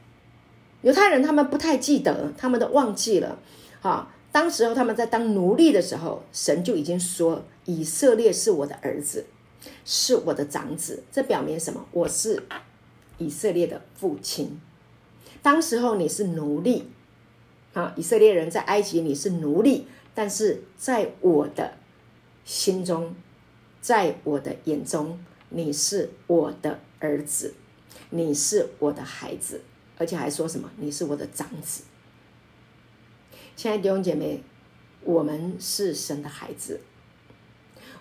[0.82, 3.40] 犹太人他们不太记得，他们都忘记了，
[3.80, 9.26] 哈。”当时候他们在当奴隶的时候，神就已经说：“以色列是我的儿子，
[9.85, 11.87] 是我的长子。”这表明什么？
[11.93, 12.43] 我是
[13.18, 14.59] 以色列的父亲。
[15.43, 16.89] 当时候你是奴隶，
[17.74, 21.74] 啊，以色列人在埃及你是奴隶，但是在我的
[22.45, 23.14] 心中，
[23.83, 27.55] 在我的眼中，你是我的儿子，
[28.09, 29.61] 你是我的孩子，
[29.99, 30.70] 而且还说什么？
[30.78, 31.83] 你是我的长子。
[33.57, 34.42] 亲爱的弟兄姐妹，
[35.05, 36.80] 我们是神的孩子，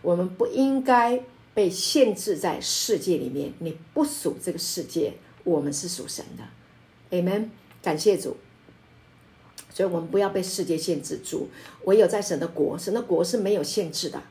[0.01, 1.23] 我们不应该
[1.53, 3.53] 被限制在世界里面。
[3.59, 7.49] 你不属这个世界，我们是属神的，amen。
[7.83, 8.37] 感谢主，
[9.71, 11.49] 所以我们不要被世界限制住。
[11.85, 14.21] 唯有在神的国，神的国是没有限制的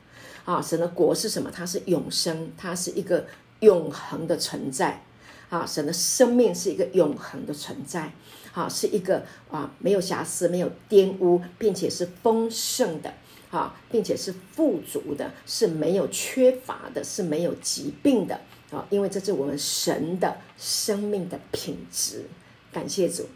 [0.45, 0.61] 啊！
[0.61, 1.51] 神的国是什么？
[1.51, 3.27] 它是永生，它是一个
[3.59, 5.03] 永恒的存在
[5.51, 5.65] 啊！
[5.65, 8.11] 神的生命是一个永恒的存在。
[8.53, 13.13] 好，是一个啊，没有瑕疵，没有玷污，并且是丰盛的，
[13.51, 18.39] 啊，并且是富足的，是没有缺乏的，是没有疾病的，
[18.71, 22.25] 啊，因为这是我们神的生命的品质。
[22.71, 23.27] 感谢主，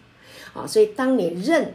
[0.53, 1.73] 啊，所以当你认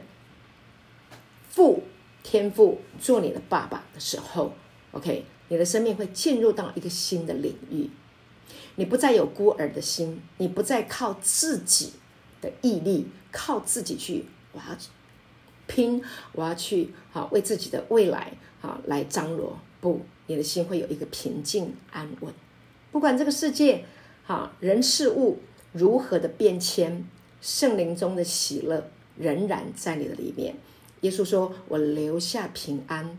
[1.50, 1.82] 父
[2.22, 4.54] 天父做你的爸爸的时候
[4.92, 7.90] ，OK，你的生命会进入到一个新的领域，
[8.76, 11.92] 你不再有孤儿的心，你不再靠自己
[12.40, 13.08] 的毅力。
[13.32, 14.76] 靠自己去，我要
[15.68, 16.02] 拼，
[16.32, 19.56] 我要去好为自己的未来好来张罗。
[19.80, 22.34] 不，你的心会有一个平静安稳。
[22.90, 23.84] 不管这个世界
[24.24, 25.38] 好人事物
[25.72, 27.06] 如何的变迁，
[27.40, 30.56] 圣灵中的喜乐仍然在你的里面。
[31.02, 33.16] 耶稣说：“我留下平安。”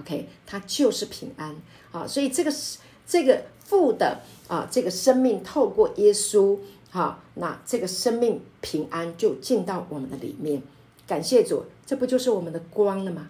[0.00, 1.54] OK，他就是平安
[1.92, 2.06] 啊。
[2.06, 2.78] 所以这个是
[3.10, 6.56] 这个父的啊，这个生命透过耶稣。
[6.90, 10.62] 好，那这个生命平安就进到我们的里面，
[11.08, 13.28] 感谢主，这不就是我们的光了吗？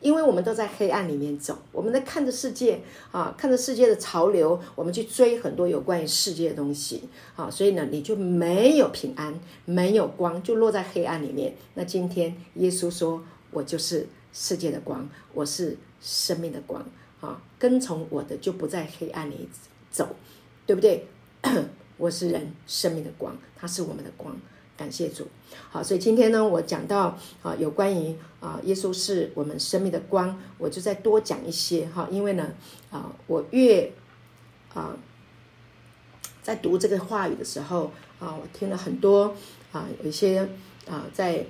[0.00, 2.80] 因为我们都在黑暗里面走，我们在看着世界
[3.12, 7.04] 啊，看着世界的潮流，我们去追很多有关于世界的东西
[7.36, 11.54] 啊，所以呢，你就没有平安，没有光，就落在黑暗里面。
[11.74, 13.22] 那今天耶稣说
[13.52, 16.84] ：“我就是世界的光，我是生命的光
[17.22, 19.48] 啊，跟从我的就不在黑暗里
[19.90, 20.14] 走，
[20.66, 21.08] 对不对？”
[21.96, 24.36] 我是人生命的光，他是我们的光。
[24.76, 25.28] 感谢主。
[25.70, 32.52] 好，所以今天呢，我讲到啊，有关于啊，耶稣是我们生命的光，我就再多讲一些哈，因为呢，
[32.90, 33.92] 啊，我越
[34.74, 34.96] 啊，
[36.42, 39.36] 在读这个话语的时候啊，我听了很多
[39.70, 40.48] 啊，有一些
[40.88, 41.44] 啊，在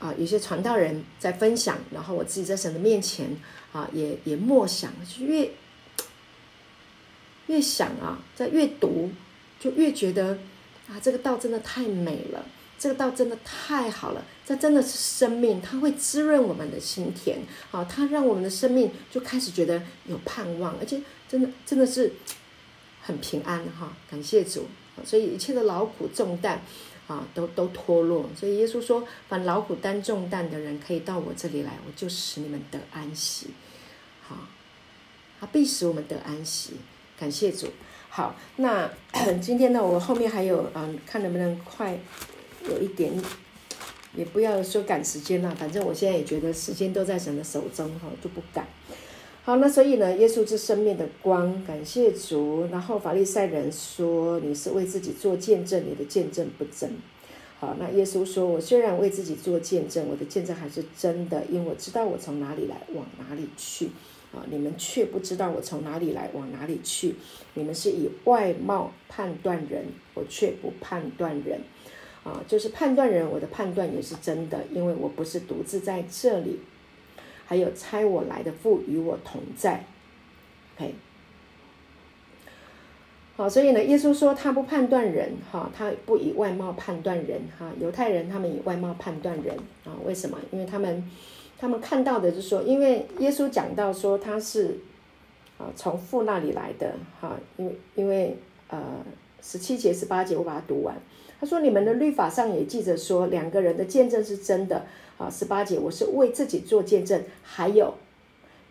[0.00, 3.36] 啊，有些传道人在分享，然后我自己在神的面前
[3.74, 5.50] 啊，也也默想，就越
[7.48, 9.10] 越想啊，在越读，
[9.60, 10.38] 就越觉得
[10.88, 12.46] 啊，这个道真的太美了。
[12.76, 17.38] 这个道真的太好了，这真的是生命，它会滋润我们的心田，
[17.70, 22.12] 啊，它让我们的生命就开始觉得有盼望，而且真的真的是
[23.00, 24.66] 很平安哈，感谢主，
[25.04, 26.62] 所以一切的劳苦重担
[27.06, 28.28] 啊，都都脱落。
[28.36, 33.48] 所以耶稣说，凡劳苦担重担的人，可以到我这里来，我就使你们得安息。
[34.22, 34.36] 好，
[35.40, 36.74] 他必使我们得安息，
[37.18, 37.68] 感谢主。
[38.08, 38.90] 好，那
[39.42, 41.98] 今天呢，我后面还有嗯，看能不能快。
[42.66, 43.12] 有一点，
[44.14, 48.66] 也不要说赶时间了，反正我现在也觉得时间都在神的手中哈，就不赶。
[49.46, 52.66] 好，那所以呢，耶稣是生命的光，感谢主。
[52.72, 56.90] 然后法利赛人说你是为自己做见证，你的见证不真。
[57.60, 63.90] 好，那耶稣说，我虽然为自己做见证，我的见证还是真的，因为我知道我从哪里来，往哪里去。
[64.32, 67.14] 啊，你们却不知道我从哪里来，往哪里去。
[67.52, 69.84] 你们是以外貌判断人，
[70.14, 71.60] 我却不判断人。
[72.22, 76.60] 啊，就是判断人，我的判断也是真的，因为我不是独自在这里，
[77.46, 79.84] 还有差我来的父与我同在。
[80.76, 80.94] OK，
[83.36, 90.38] 好，所以呢，耶稣说他不判断人，哈，他不以外貌判断人，哈，犹太人他们以外貌判断人，啊，为什么？
[90.50, 91.10] 因为他们
[91.58, 94.78] 他们看到的就是说，因为耶稣讲到说他是
[95.58, 98.36] 啊从父那里来的，哈，因为因为
[98.68, 99.04] 呃
[99.40, 100.96] 十七节十八节我把它读完。
[101.40, 104.86] 他说：“你们的律法上也记着说，两个人的见证是真的。
[105.18, 107.94] 啊，十八节，我是为自己做见证，还有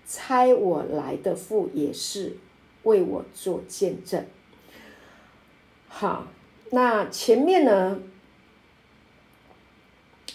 [0.05, 2.37] 猜我来的父也是
[2.83, 4.25] 为我做见证。
[5.87, 6.27] 好，
[6.71, 7.99] 那前面呢？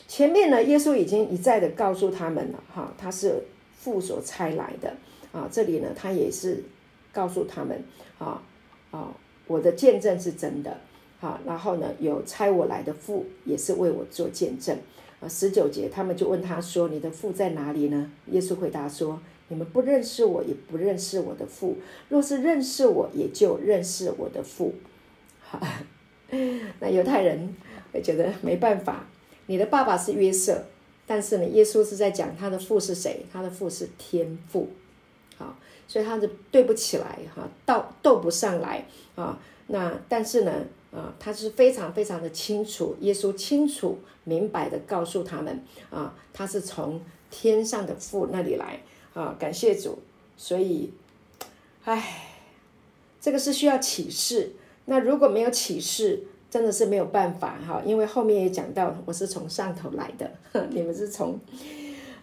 [0.07, 0.63] 前面呢？
[0.63, 3.45] 耶稣已经一再的告诉他们了，哈，他是
[3.77, 4.97] 父所差来的。
[5.31, 6.65] 啊，这里呢，他也是
[7.13, 7.85] 告诉他们，
[8.19, 8.43] 啊
[8.91, 9.15] 啊，
[9.47, 10.79] 我的见证是真的。”
[11.21, 14.79] 好，然后呢，有差我来的父也是为我做见证
[15.21, 15.29] 啊。
[15.29, 21.77] 十九节，他们就问他说：“你的父在哪里呢？”耶稣回答说：“你们不认识我，也不认识我的父。
[22.09, 24.75] 若是认识我，也就认识我的父。”
[25.41, 25.61] 好，
[26.81, 27.55] 那犹太人
[27.93, 29.07] 会觉得没办法。
[29.47, 30.65] 你的爸爸是约瑟，
[31.07, 33.25] 但是呢，耶稣是在讲他的父是谁？
[33.33, 34.69] 他的父是天父。
[35.37, 35.57] 好，
[35.87, 39.39] 所以他就对不起来哈，斗斗不上来啊。
[39.69, 40.53] 那但是呢？
[40.93, 48.81] 啊，他是非常非常的清楚，耶稣清楚明白的告诉他们啊，他是从天上的父那里来
[49.15, 49.99] 啊，感谢主。
[50.37, 50.93] 所以，
[51.85, 52.25] 唉，
[53.21, 54.53] 这个是需要启示。
[54.85, 60.31] 那如果没有启示，真的是没有办法哈，因为后面也讲到，我是从上头来的，
[60.71, 61.39] 你们是从。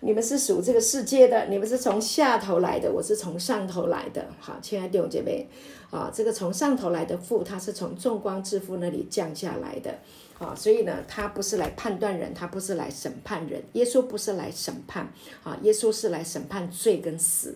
[0.05, 4.23] 你们是属这个世界的，你们是从下头来的，我是从上头来的。
[4.39, 5.49] 好，亲爱的弟兄姐妹，
[5.89, 9.97] 啊，这个从上头来的父，他是从众光之父那里降下来的。
[10.37, 13.63] 啊，所以呢，他不是来判断人，他不是来审判人。
[13.73, 15.11] 耶稣不是来审判，
[15.43, 17.55] 啊，耶稣是来审判罪跟死。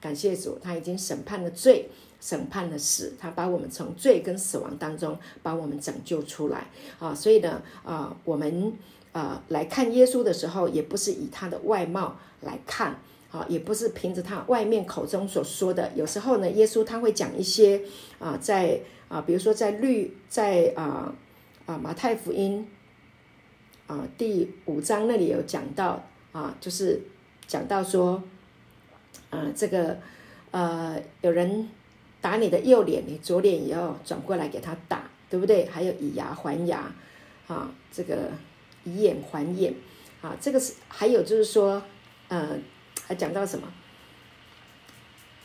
[0.00, 1.90] 感谢主，他已经审判了罪，
[2.20, 6.68] 审判了死，他把我们从罪跟死亡当中把我们拯救出来。
[7.00, 8.72] 啊，所以呢，啊，我们。
[9.12, 13.00] 呃，来看耶稣的时候，也不是以他的外貌来看，
[13.30, 15.90] 啊，也不是凭着他外面口中所说的。
[15.96, 17.80] 有时候呢，耶稣他会讲一些
[18.18, 21.12] 啊，在啊，比如说在律，在啊
[21.64, 22.68] 啊马太福音
[23.86, 27.00] 啊第五章那里有讲到啊，就是
[27.46, 28.22] 讲到说，
[29.30, 29.96] 啊，这个
[30.50, 31.68] 呃，有人
[32.20, 35.66] 打你的右脸，你左脸也要转过来给他打，对不对？
[35.66, 36.94] 还有以牙还牙，
[37.46, 38.30] 啊，这个。
[38.88, 39.74] 以眼还眼，
[40.22, 41.82] 啊，这个是还有就是说，
[42.28, 42.58] 呃，
[43.06, 43.68] 还讲到什么？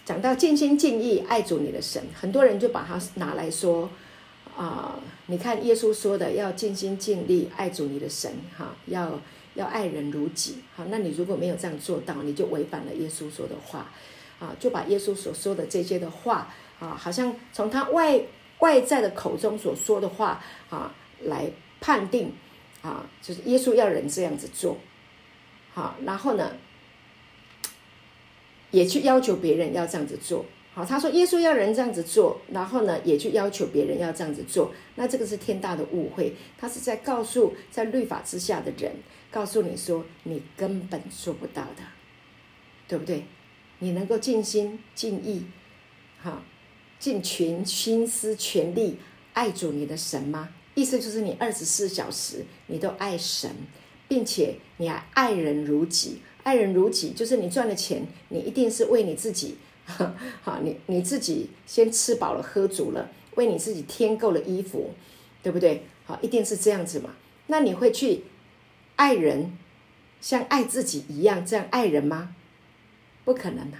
[0.05, 3.89] 讲到尽心尽意爱主你的神，很多人就把它拿来说，
[4.57, 9.21] 啊，你看耶稣说的要尽心尽力爱主你的神，哈，要
[9.55, 13.89] 要爱人如己，好，那你如果没有这样做到，你就违反了耶稣说的话，
[14.39, 18.21] 啊，就把耶稣所说的这些的话，啊，好像从他外
[18.59, 22.33] 外在的口中所说的话，啊，来判定。
[22.83, 24.77] 啊，就是耶稣要人这样子做，
[25.73, 26.51] 好，然后呢，
[28.71, 36.35] 也去要求别人要这样子做，好，他说耶稣要人这样子做，然后呢，也去要求别人要这样子做，那这个是天大的误会。
[36.57, 38.91] 他是在告诉在律法之下的人，
[39.31, 41.83] 告诉你说你根本做不到的，
[42.87, 43.23] 对不对？
[43.79, 45.45] 你能够尽心尽意，
[46.21, 46.43] 哈，
[46.99, 48.97] 尽全心思全力
[49.33, 50.49] 爱主你的神吗？
[50.75, 53.51] 意思就是你二十四小时你都爱神，
[54.07, 56.21] 并且你还爱人如己。
[56.43, 59.57] 爱人如己，就是你赚了钱，你一定是为你自己。
[60.41, 64.91] 好，你你自己先吃饱了喝足了，为你自己添够了衣服，
[65.41, 65.83] 对不对？
[66.05, 67.11] 好，一定是这样子嘛。
[67.47, 68.23] 那你会去
[68.95, 69.57] 爱人
[70.19, 72.35] 像爱自己一样这样爱人吗？
[73.23, 73.77] 不可能的，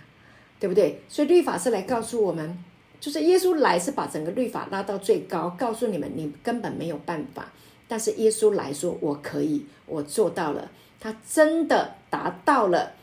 [0.59, 1.01] 对不对？
[1.09, 2.63] 所以律法是来告诉我们，
[3.03, 7.51] 就是耶稣来是把整个律法拉到最高，告诉你们你根本没有办法。
[7.85, 12.93] 但是耶稣来说我可以，我做到了，他真的达到了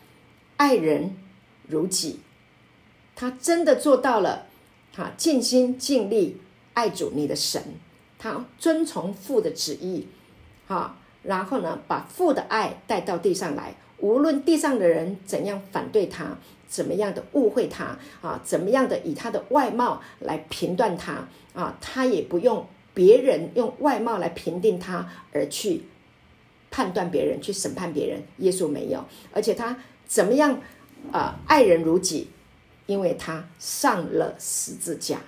[0.57, 1.15] 爱人
[1.69, 2.21] 如己。
[3.15, 4.47] 他真的做到了，
[4.95, 6.39] 哈，尽心尽力
[6.73, 7.63] 爱主你的神，
[8.19, 10.09] 他遵从父的旨意，
[10.67, 16.39] 哈，然后呢，把父的爱带到地上来，无论地上的人怎样反对他，
[16.71, 25.83] 怎么样的误会他，啊，怎么样的以他的外貌来评断他，啊，他也不用别人用外貌来评定他而去
[26.71, 28.23] 判断别人，去审判别人。
[28.39, 30.59] 耶稣没有，而且他怎么样，
[31.13, 32.31] 啊，爱人如己。
[32.87, 35.21] 因为他上了十字架，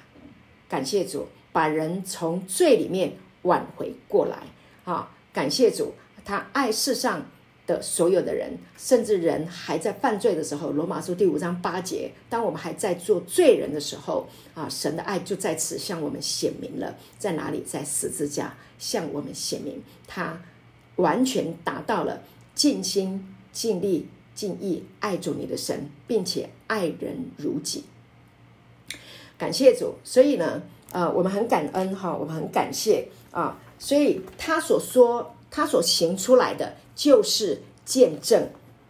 [0.68, 3.12] 感谢主，把人从罪里面
[3.43, 4.38] 挽回过来
[4.84, 5.09] 啊！
[5.32, 7.24] 感谢主，他爱世上
[7.67, 17.63] 的所有的人，甚至人还在犯罪的时候，《罗马书》第五章八节，当我们还在做罪人的时候啊，神的爱就在此向我们显明了，在哪里？
[17.67, 20.43] 在十字架向我们显明，他
[20.97, 22.23] 完全达到了
[22.55, 24.09] 尽心尽力。
[24.35, 27.85] 敬意爱主你的神，并且爱人如己。
[29.37, 33.61] 感谢主，所以呢，呃，我们很感恩哈，我们很感谢啊。
[33.79, 38.49] 所以他所说，他所行出来的，就是见证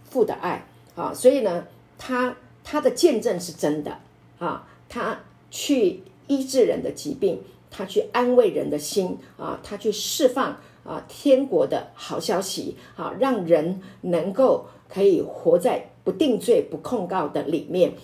[0.09, 1.13] 父的爱啊。
[1.13, 1.67] 所以呢，
[1.99, 2.35] 他
[2.65, 3.99] 他的见证是真的
[4.39, 4.67] 啊。
[4.89, 14.65] 他去医治人的疾病，他去安慰人的心啊，他去释放啊天国的好消息啊，让人能够。
[14.93, 17.95] 可以活在不定罪、不控告的里面，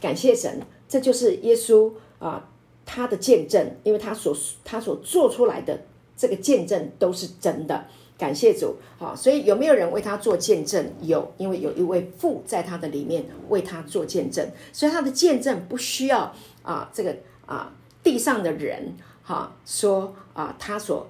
[0.00, 2.48] 感谢神，这就是耶稣啊，
[2.86, 5.78] 他的见证，因为他所他所做出来的
[6.16, 7.84] 这个见证都是真的，
[8.18, 9.14] 感谢主好！
[9.14, 10.92] 所以有没有人为他做见证？
[11.00, 17.16] 有，因为有一位父在他的里面为他做见证，所以他的见证不需要啊，这个
[17.46, 21.08] 啊地上的人哈说啊，他所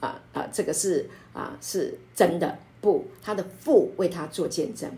[0.00, 2.58] 啊啊这个是啊是真的。
[2.80, 4.88] 不，他的父为他做见证。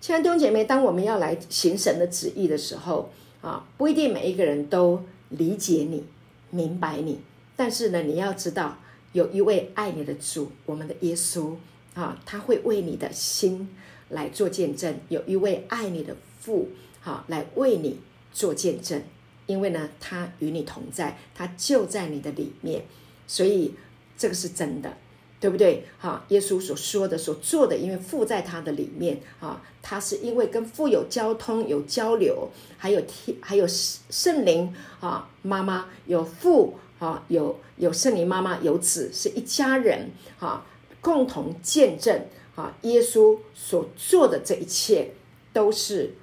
[0.00, 3.10] 亲爱的弟兄姐妹，当我们要来行神的旨意的时候，
[3.42, 6.02] 啊，不一定每一个人都理解你、
[6.50, 7.20] 明白你。
[7.54, 8.78] 但是呢，你要知道，
[9.16, 11.54] 有一位爱你的主，我们的耶稣
[11.94, 13.66] 啊，他会为你的心
[14.10, 14.94] 来做见证。
[15.08, 16.68] 有一位爱你的父，
[17.00, 17.98] 好来为你
[18.30, 19.02] 做见证。
[19.46, 22.84] 因为呢，他与你同在，他就在你的里面，
[23.26, 23.72] 所以
[24.18, 24.98] 这个是真的。
[25.38, 25.84] 对不对？
[25.98, 32.48] 哈，耶稣所说的、所做的，因为父在他的里面啊，他是因为跟父有交通、有交流，
[32.78, 40.66] 还有天，还有圣灵啊，妈妈有父啊，有有圣灵妈妈有子，是一家人啊，
[41.00, 45.12] 共同见证啊，耶稣所做的这一切
[45.52, 46.14] 都是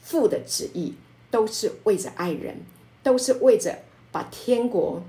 [0.00, 0.94] 父的旨意，
[1.30, 2.62] 都是为着爱人，
[3.02, 3.78] 都是为着
[4.10, 5.02] 把天国、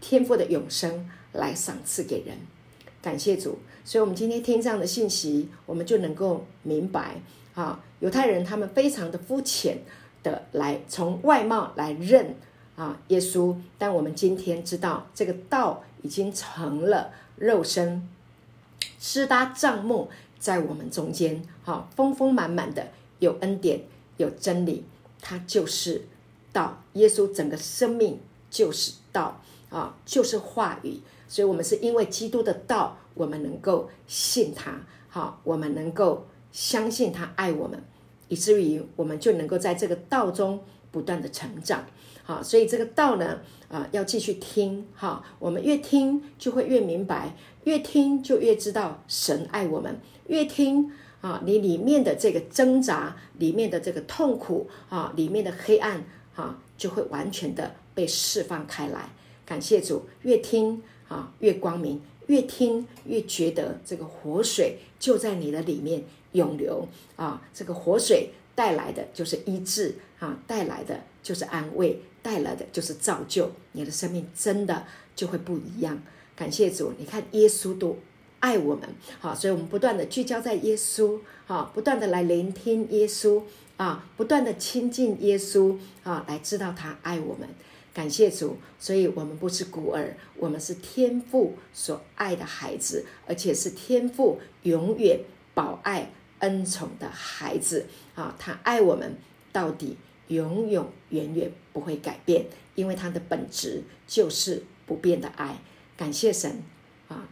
[0.00, 1.08] 天父的永生。
[1.32, 2.34] 来赏赐给人，
[3.02, 3.58] 感谢主。
[3.84, 7.20] 所以，我们今天听这样的信息，我们就能够明白
[7.54, 9.82] 啊，犹太人他们非常的肤浅
[10.22, 12.36] 的来从外貌来认
[12.76, 13.56] 啊耶稣。
[13.76, 18.08] 但我们今天知道，这个道已经成了肉身，
[18.98, 20.08] 施搭帐幕
[20.38, 22.86] 在我们中间，哈，丰丰满满的
[23.18, 23.82] 有恩典，
[24.18, 24.84] 有真理，
[25.20, 26.06] 它就是
[26.52, 26.82] 道。
[26.92, 28.18] 耶稣整个生命
[28.50, 31.00] 就是道啊，就是话语。
[31.28, 37.82] 所以，我们是因为基督的道，我们能够信他，好，我们能够相信他爱我们，
[38.28, 40.62] 以至于我们就能够在这个道中
[40.92, 41.84] 不断的成长，
[42.26, 56.04] 好，所以这个道呢，啊，要继续听，哈，我们越听就会越明白，越听就越知道神爱我们，越听啊，你里面的这个挣扎，里面的这个痛苦啊，里面的黑暗
[56.34, 59.08] 啊，就会完全的被释放开来。
[59.46, 60.82] 感谢主，越听。
[61.08, 66.02] 啊，越光明，越听越觉得这个活水就在你的里面
[66.32, 67.40] 涌流啊！
[67.54, 76.02] 这个活水带来的就是医治啊，带来的就是安慰，带来的就是造就，你的生命真的就会不一样。
[76.34, 77.96] 感谢主，你看耶稣都
[78.40, 78.88] 爱我们，
[79.20, 83.44] 好，所以我们不断的聚焦在耶稣，好，不断的来聆听耶稣，
[83.76, 87.48] 啊，不断的亲近耶稣，啊，来知道他爱我们。
[87.94, 95.20] 感谢主，所以我们不是孤儿，我们是天父所爱的孩子，而且是天父永远
[95.54, 96.10] 保爱
[96.40, 97.86] 恩宠的孩子。
[98.16, 99.14] 啊，他爱我们
[99.52, 99.96] 到底，
[100.28, 105.58] 永永远远不会改变，因为它的本质就是不变的爱。
[105.96, 106.62] 感谢神
[107.08, 107.28] 啊，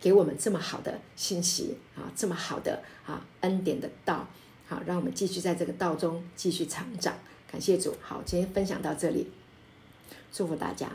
[0.00, 4.28] 给我们这么好的信息啊，这么好的啊恩典的道，
[4.66, 7.18] 好，让我们继续在这个道中继续成长。
[7.50, 9.30] 感谢主，好，今天分享到这里。
[10.32, 10.90] 祝福大家。